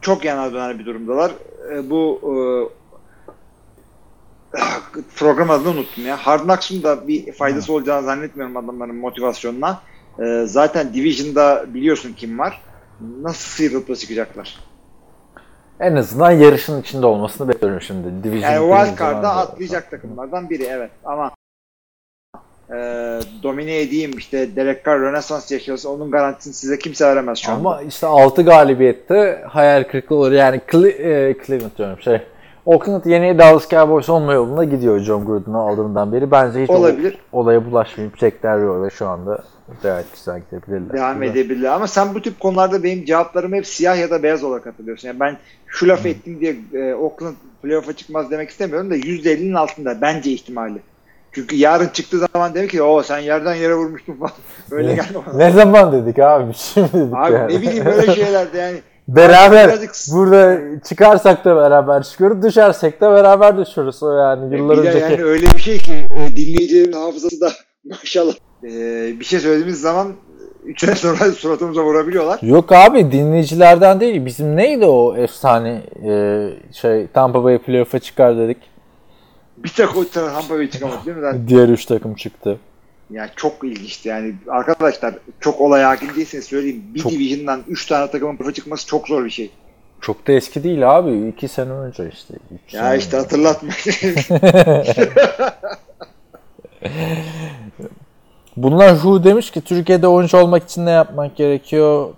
[0.02, 1.32] çok yana döner bir durumdalar.
[1.72, 2.22] Ee, bu
[4.54, 4.62] e,
[5.16, 6.18] program adını unuttum ya.
[6.18, 9.82] Hard Knocks'un da bir faydası olacağını zannetmiyorum adamların motivasyonuna.
[10.20, 12.62] Ee, zaten Division'da biliyorsun kim var.
[13.22, 14.71] Nasıl sıyrılıp da çıkacaklar?
[15.82, 18.24] En azından yarışın içinde olmasını bekliyorum şimdi.
[18.24, 19.30] Division Yani birinci wild card'a zamanda.
[19.42, 21.32] atlayacak takımlardan biri evet ama
[22.70, 22.76] e,
[23.44, 27.60] domine edeyim işte Derek Carr Rönesans yaşasın onun garantisini size kimse veremez şu anda.
[27.70, 30.32] Ama işte 6 galibiyette hayal kırıklığı olur.
[30.32, 32.22] Yani Cle- e, Cleveland diyorum şey.
[32.66, 36.32] Oakland yeni Dallas Cowboys olma yolunda gidiyor John Gruden'ı aldığından beri.
[36.32, 37.18] Bence hiç Olabilir.
[37.32, 39.44] olaya bulaşmayıp çekler ve şu anda
[39.84, 40.94] gayet güzel gidebilirler.
[40.94, 41.36] Devam Güzel.
[41.36, 45.08] edebilir ama sen bu tip konularda benim cevaplarımı hep siyah ya da beyaz olarak hatırlıyorsun.
[45.08, 50.02] Yani ben şu lafı ettim diye e, Oakland playoff'a çıkmaz demek istemiyorum da %50'nin altında
[50.02, 50.80] bence ihtimali.
[51.32, 54.32] Çünkü yarın çıktığı zaman demek ki o sen yerden yere vurmuştun falan.
[54.72, 55.38] Öyle gelme bana.
[55.38, 56.54] Ne zaman dedik abi?
[56.56, 57.56] Şimdi dedik Abi yani.
[57.56, 58.78] ne bileyim böyle şeylerde yani.
[59.08, 64.04] Beraber Birazcık- burada çıkarsak da beraber çıkıyoruz, düşersek de beraber düşüyoruz.
[64.04, 65.00] O yani yıllar bir önceki.
[65.04, 67.52] yani öyle bir şey ki e, dinleyicilerin hafızası da
[67.86, 68.34] maşallah.
[68.64, 68.70] E,
[69.20, 70.14] bir şey söylediğimiz zaman
[70.66, 72.40] 3 ay sonra suratımıza vurabiliyorlar.
[72.42, 74.26] Yok abi dinleyicilerden değil.
[74.26, 78.58] Bizim neydi o efsane e, şey Tampa Bay playoff'a çıkar dedik.
[79.58, 81.26] Bir tek o Tampa Bay çıkamadı değil mi?
[81.26, 82.58] Yani, Diğer üç takım çıktı.
[83.10, 84.34] yani çok ilginçti yani.
[84.48, 86.84] Arkadaşlar çok olaya hakim değilseniz söyleyeyim.
[86.94, 89.52] Bir Çok- division'dan 3 tane takımın playoff'a çıkması çok zor bir şey.
[90.02, 91.28] Çok da eski değil abi.
[91.28, 92.34] iki sene önce işte.
[92.72, 93.24] Ya sene işte önce.
[93.24, 93.70] hatırlatma.
[98.64, 102.10] Bunlar Hu demiş ki Türkiye'de oyuncu olmak için ne yapmak gerekiyor?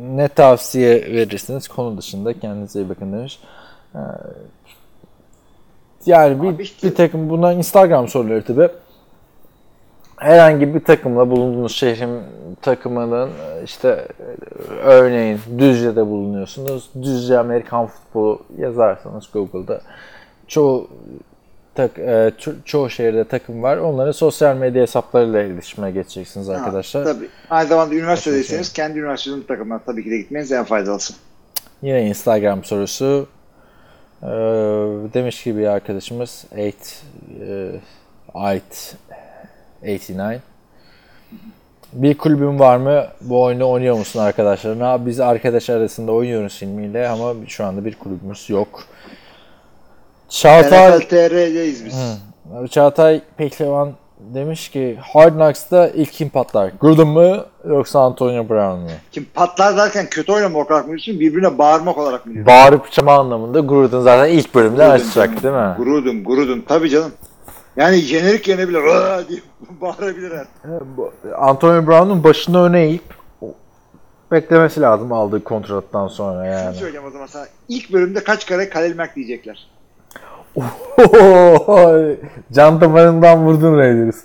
[0.00, 1.68] Ne tavsiye verirsiniz?
[1.68, 3.40] Konu dışında kendinize iyi bakın demiş.
[3.94, 3.98] Ee,
[6.06, 8.68] Yani bir, işte- bir takım bunlar Instagram soruları tabi.
[10.16, 12.20] Herhangi bir takımla bulunduğunuz şehrin
[12.62, 13.30] takımının
[13.64, 14.08] işte
[14.82, 16.90] örneğin Düzce'de bulunuyorsunuz.
[17.02, 19.80] Düzce Amerikan futbolu yazarsanız Google'da
[20.46, 20.88] çoğu
[21.78, 23.76] tak, e, ço- çoğu şehirde takım var.
[23.76, 27.06] Onların sosyal medya hesaplarıyla iletişime geçeceksiniz arkadaşlar.
[27.06, 27.28] Ha, tabii.
[27.50, 31.14] Aynı zamanda üniversitedeyseniz kendi üniversitenizin takımına tabii ki de gitmeniz en faydalısı.
[31.82, 33.28] Yine Instagram sorusu.
[34.22, 34.26] Ee,
[35.14, 37.02] demiş ki bir arkadaşımız 8
[37.40, 37.70] e,
[38.34, 38.96] Ait
[39.82, 40.40] 89
[41.92, 43.04] bir kulübün var mı?
[43.20, 45.06] Bu oyunu oynuyor musun arkadaşlarına?
[45.06, 48.84] Biz arkadaş arasında oynuyoruz filmiyle ama şu anda bir kulübümüz yok.
[50.28, 51.94] Çağatay NFL TR'deyiz biz.
[51.94, 52.68] Hı.
[52.68, 56.72] Çağatay Pehlivan demiş ki Hard Knocks'ta ilk kim patlar?
[56.80, 57.36] Gruden mu
[57.68, 58.88] yoksa Antonio Brown mu?
[59.12, 61.20] Şimdi patlar derken kötü oynamak olarak mı diyorsun?
[61.20, 62.54] Birbirine bağırmak olarak mı diyorsun?
[62.54, 65.74] Bağırıp çama anlamında Gruden zaten ilk bölümde açacak değil mi?
[65.78, 66.62] Grudum, grudum.
[66.68, 67.12] Tabii canım.
[67.76, 68.78] Yani jenerik yerine bile
[69.28, 69.40] diye
[69.80, 70.46] bağırabilir her.
[71.38, 73.02] Antonio Brown'un başını öne eğip
[74.32, 76.74] beklemesi lazım aldığı kontrattan sonra Şunu yani.
[76.76, 77.46] söyleyeceğim o zaman sana.
[77.68, 79.66] İlk bölümde kaç kare Kalel Mack diyecekler.
[82.52, 84.24] Can damarından vurdun Raiders.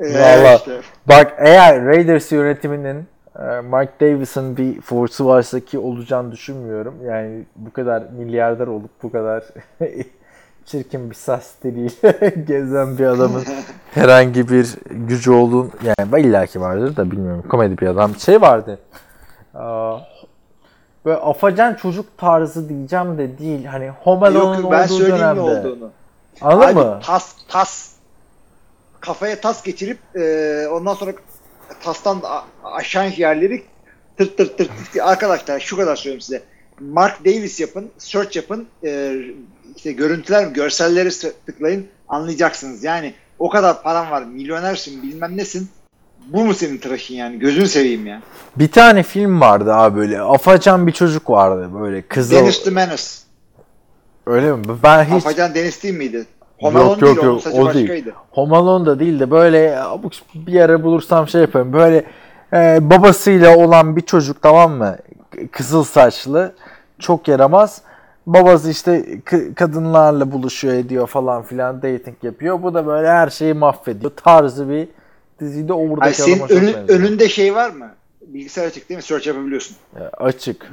[0.00, 0.56] Ee, Vallahi.
[0.56, 0.80] işte.
[1.08, 3.06] Bak eğer Raiders yönetiminin
[3.38, 6.94] e, Mike Davis'ın bir force'u varsa ki olacağını düşünmüyorum.
[7.04, 9.44] Yani bu kadar milyarder olup bu kadar
[10.66, 13.42] çirkin bir sas diliyle gezen bir adamın
[13.94, 17.44] herhangi bir gücü olduğunu yani illaki vardır da bilmiyorum.
[17.48, 18.14] Komedi bir adam.
[18.14, 18.78] Şey vardı.
[19.54, 19.98] Aa,
[21.04, 23.64] Böyle afacan çocuk tarzı diyeceğim de değil.
[23.64, 25.40] Hani Home Alone'un Yok ben olduğu söyleyeyim dönemde.
[25.40, 25.90] ne olduğunu.
[26.40, 27.00] Anladın Abi, mı?
[27.04, 27.92] Tas, tas.
[29.00, 31.12] Kafaya tas geçirip e, ondan sonra
[31.82, 32.44] tastan a-
[32.74, 33.62] aşağı yerleri
[34.16, 34.70] tırt tırt tırt.
[35.02, 36.42] Arkadaşlar şu kadar söyleyeyim size.
[36.80, 39.14] Mark Davis yapın, search yapın, e,
[39.76, 41.10] işte görüntüler, görselleri
[41.46, 42.84] tıklayın anlayacaksınız.
[42.84, 45.68] Yani o kadar param var, milyonersin, bilmem nesin.
[46.28, 47.38] Bu mu senin tıraşın yani?
[47.38, 48.20] Gözünü seveyim ya.
[48.56, 50.20] Bir tane film vardı abi böyle.
[50.20, 52.02] Afacan bir çocuk vardı böyle.
[52.02, 52.36] Kızıl.
[52.36, 53.02] Dennis the Menace.
[54.26, 54.62] Öyle mi?
[54.82, 56.26] Ben hiç Afacan Deniz değil miydi?
[56.60, 58.04] Home Yok, yok, yok, o değil.
[58.30, 59.78] Home Alone da değil de böyle
[60.34, 61.72] bir yere bulursam şey yaparım.
[61.72, 62.04] Böyle
[62.52, 64.96] e, babasıyla olan bir çocuk tamam mı?
[65.50, 66.54] Kızıl saçlı.
[66.98, 67.82] Çok yaramaz.
[68.26, 69.04] Babası işte
[69.54, 72.62] kadınlarla buluşuyor ediyor falan filan dating yapıyor.
[72.62, 74.12] Bu da böyle her şeyi mahvediyor.
[74.16, 74.88] Tarzı bir
[75.40, 77.00] dizide Ay oradaki senin adama çok önün- benziyor.
[77.00, 77.94] önünde şey var mı?
[78.26, 79.02] Bilgisayar açık değil mi?
[79.02, 79.76] Search yapabiliyorsun.
[79.96, 80.72] E, Açık.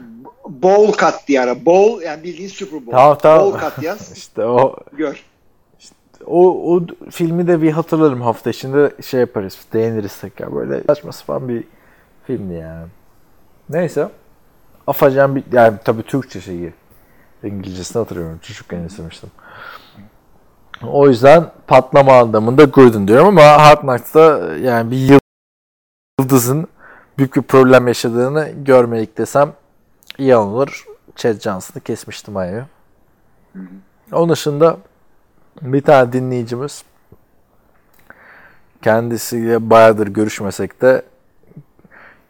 [0.49, 1.65] Bowl cut diye ara.
[1.65, 2.91] Bowl yani bildiğin Super Bowl.
[2.91, 3.53] Tamam tamam.
[3.53, 4.11] Bowl cut yaz.
[4.17, 5.23] işte o Gör.
[6.25, 11.49] O, o filmi de bir hatırlarım hafta içinde şey yaparız, değiniriz tekrar böyle saçma sapan
[11.49, 11.63] bir
[12.27, 12.87] filmdi yani.
[13.69, 14.09] Neyse.
[14.87, 16.73] Afacan bir, yani tabii Türkçe şeyi.
[17.43, 18.39] İngilizcesini hatırlıyorum.
[18.41, 19.29] Çocukken izlemiştim.
[20.83, 25.19] O yüzden patlama anlamında Gruden diyorum ama Hard Knocks'ta yani bir
[26.19, 26.67] yıldızın
[27.17, 29.53] büyük bir problem yaşadığını görmedik desem
[30.17, 30.85] iyi olur.
[31.15, 32.65] Chad Johnson'ı kesmiştim ayağı.
[34.11, 34.77] Onun dışında
[35.61, 36.83] bir tane dinleyicimiz
[38.81, 41.01] kendisiyle bayağıdır görüşmesek de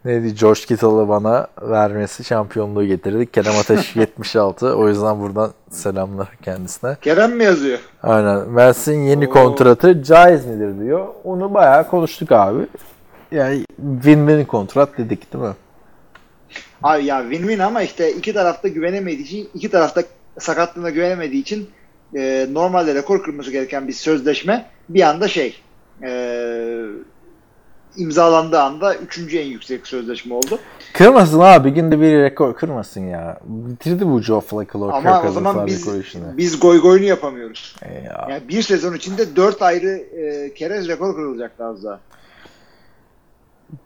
[0.06, 3.30] neydi George Kittle'ı bana vermesi şampiyonluğu getirdi.
[3.30, 4.76] Kerem Ateş 76.
[4.76, 6.96] O yüzden buradan selamlar kendisine.
[7.02, 7.78] Kerem mi yazıyor?
[8.02, 8.48] Aynen.
[8.48, 9.30] Mersin yeni Oo.
[9.30, 11.06] kontratı caiz midir diyor.
[11.24, 12.66] Onu bayağı konuştuk abi.
[13.32, 13.64] Yani
[14.02, 15.54] win-win kontrat dedik değil mi?
[16.82, 20.02] Abi ya win-win ama işte iki tarafta güvenemediği için, iki tarafta
[20.38, 21.70] sakatlığına güvenemediği için
[22.16, 25.60] e, normalde rekor kırması gereken bir sözleşme bir anda şey
[26.02, 26.08] e,
[27.96, 30.58] imzalandığı anda üçüncü en yüksek sözleşme oldu.
[30.92, 31.70] Kırmasın abi.
[31.70, 33.38] Günde bir rekor kırmasın ya.
[33.44, 34.90] Bitirdi bu Joe Flacco.
[34.92, 35.88] Ama o zaman biz,
[36.36, 37.76] biz goy goyunu yapamıyoruz.
[37.82, 38.26] E ya.
[38.30, 42.00] Yani bir sezon içinde dört ayrı e, kere rekor kırılacaktı az daha.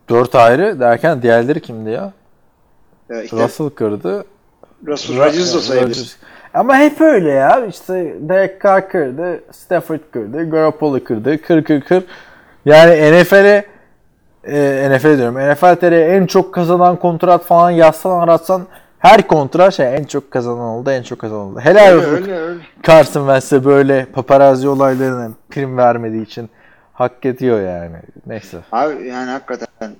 [0.08, 2.12] Dört ayrı derken diğerleri kimdi ya?
[3.10, 4.24] E, işte Russell kırdı.
[4.86, 6.16] Russell Rodgers da sayılır.
[6.54, 7.66] Ama hep öyle ya.
[7.66, 12.04] İşte Derek Carr kırdı, Stafford kırdı, Garoppolo kırdı, kır kır kır.
[12.64, 13.64] Yani NFL'e
[14.44, 15.52] e, NFL diyorum.
[15.52, 18.66] NFL TR'ye en çok kazanan kontrat falan yazsan aratsan
[18.98, 21.60] her kontrat şey en çok kazanan oldu, en çok kazanan oldu.
[21.60, 22.60] Helal Öyle olsun öyle öyle.
[22.86, 26.50] Carson Wentz'e böyle paparazzi olaylarına prim vermediği için
[26.92, 27.96] hak ediyor yani.
[28.26, 28.58] Neyse.
[28.72, 29.90] Abi yani hakikaten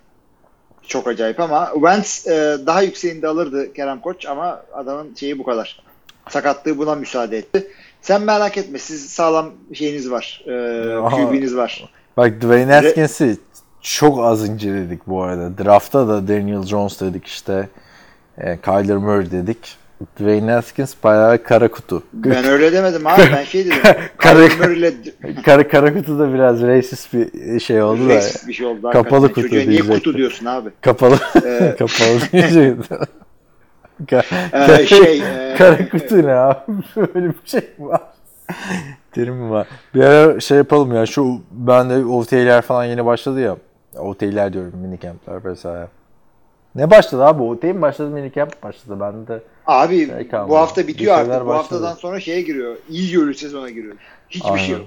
[0.87, 5.83] çok acayip ama Wentz e, daha yükseğinde alırdı Kerem Koç ama adamın şeyi bu kadar.
[6.29, 7.67] Sakatlığı buna müsaade etti.
[8.03, 10.43] Sen merak etme siz sağlam şeyiniz var.
[10.47, 11.11] E.
[11.11, 11.91] QB'niz var.
[12.17, 13.37] Bak Dwayne Haskins'i
[13.83, 15.65] çok az inceledik bu arada.
[15.65, 17.69] Draft'ta da Daniel Jones dedik işte.
[18.39, 19.81] E, Kyler Murray dedik.
[20.21, 22.03] Dwayne Haskins bayağı kara kutu.
[22.13, 23.77] Ben öyle demedim abi ben şey dedim.
[24.59, 24.93] Murray'le
[25.45, 28.15] kara, kara kutu da biraz racist bir şey oldu da.
[28.15, 28.83] racist bir şey oldu.
[28.83, 29.29] Kapalı hakikaten.
[29.29, 29.95] kutu Çocuğa niye diyecektim.
[29.95, 30.71] kutu diyorsun abi?
[30.81, 31.19] Kapalı.
[31.45, 32.99] Ee, kapalı diyecektim.
[34.53, 36.61] Ee, şey e, kara kutu ne abi?
[36.97, 38.01] Böyle bir şey var?
[39.13, 39.67] Terim mi var?
[39.95, 43.57] Bir ara şey yapalım ya şu ben de OT'ler falan yeni başladı ya.
[43.99, 45.89] OT'ler diyorum minicampler vesaire.
[46.75, 47.43] Ne başladı abi?
[47.43, 48.97] OT mi başladı minicamp başladı.
[49.01, 50.51] Ben de Abi Şey kalmadı.
[50.51, 51.29] bu hafta bitiyor artık.
[51.33, 51.53] Bu başladı.
[51.53, 52.77] haftadan sonra şeye giriyor.
[52.89, 53.95] İyi görür sezona giriyor.
[54.29, 54.87] Hiçbir şey yok.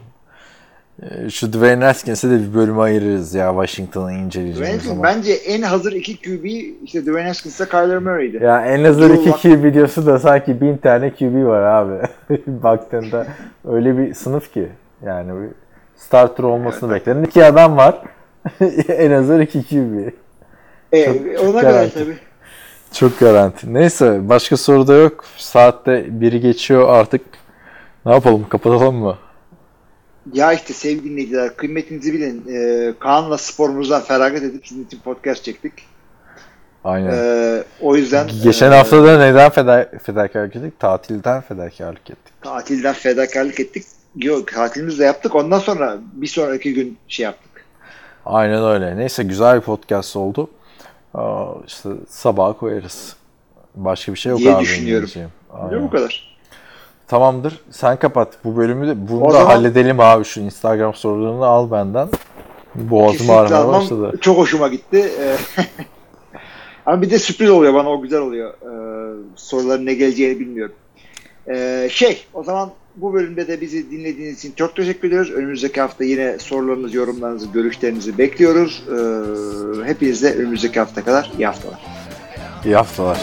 [1.03, 5.03] Ee, Şu Dwayne Haskins'e de bir bölüm ayırırız ya Washington'ı inceleyeceğimiz zaman.
[5.03, 6.45] bence en hazır iki QB
[6.83, 8.43] işte Dwayne Haskins'la Kyler Murray'di.
[8.43, 12.07] Ya en azından Joe iki Buck- QB videosu da sanki bin tane QB var abi.
[12.47, 13.27] Baktığında
[13.67, 14.69] öyle bir sınıf ki.
[15.05, 15.49] Yani bir
[15.95, 18.01] starter olmasını beklenen iki adam var.
[18.87, 20.13] en azından iki QB.
[20.91, 22.17] E, ona kadar tabii.
[22.93, 23.73] Çok garanti.
[23.73, 25.25] Neyse başka soru da yok.
[25.37, 27.21] Saatte biri geçiyor artık.
[28.05, 29.17] Ne yapalım kapatalım mı?
[30.33, 32.43] Ya işte sevgili dinleyiciler kıymetinizi bilin.
[32.49, 35.73] Ee, Kaan'la sporumuzdan feragat edip sizin için podcast çektik.
[36.83, 37.11] Aynen.
[37.13, 40.79] Ee, o yüzden Geçen e, hafta da neden feda fedakarlık ettik?
[40.79, 42.33] Tatilden fedakarlık ettik.
[42.41, 43.83] tatilden fedakarlık ettik.
[44.15, 45.35] Yok tatilimizi de yaptık.
[45.35, 47.52] Ondan sonra bir sonraki gün şey yaptık.
[48.25, 48.97] Aynen öyle.
[48.97, 50.49] Neyse güzel bir podcast oldu.
[51.67, 53.15] İşte sabaha koyarız.
[53.75, 54.61] Başka bir şey yok Diye abi.
[54.61, 55.09] düşünüyorum.
[55.53, 55.83] Aynen.
[55.83, 56.33] bu kadar.
[57.07, 57.59] Tamamdır.
[57.71, 59.07] Sen kapat bu bölümü de.
[59.09, 60.23] Bunu O da zaman- halledelim abi.
[60.25, 62.09] Şu Instagram sorularını al benden.
[62.75, 64.17] Boğazım ağrımaya başladı.
[64.21, 65.11] Çok hoşuma gitti.
[65.19, 65.35] Ee,
[66.85, 68.53] Ama bir de sürpriz oluyor bana o güzel oluyor.
[68.53, 70.75] Ee, soruların ne geleceğini bilmiyorum.
[71.49, 75.31] Ee, şey o zaman bu bölümde de bizi dinlediğiniz için çok teşekkür ediyoruz.
[75.31, 78.83] Önümüzdeki hafta yine sorularınızı, yorumlarınızı, görüşlerinizi bekliyoruz.
[78.89, 81.79] Ee, hepinize önümüzdeki hafta kadar iyi haftalar.
[82.65, 83.19] İyi haftalar.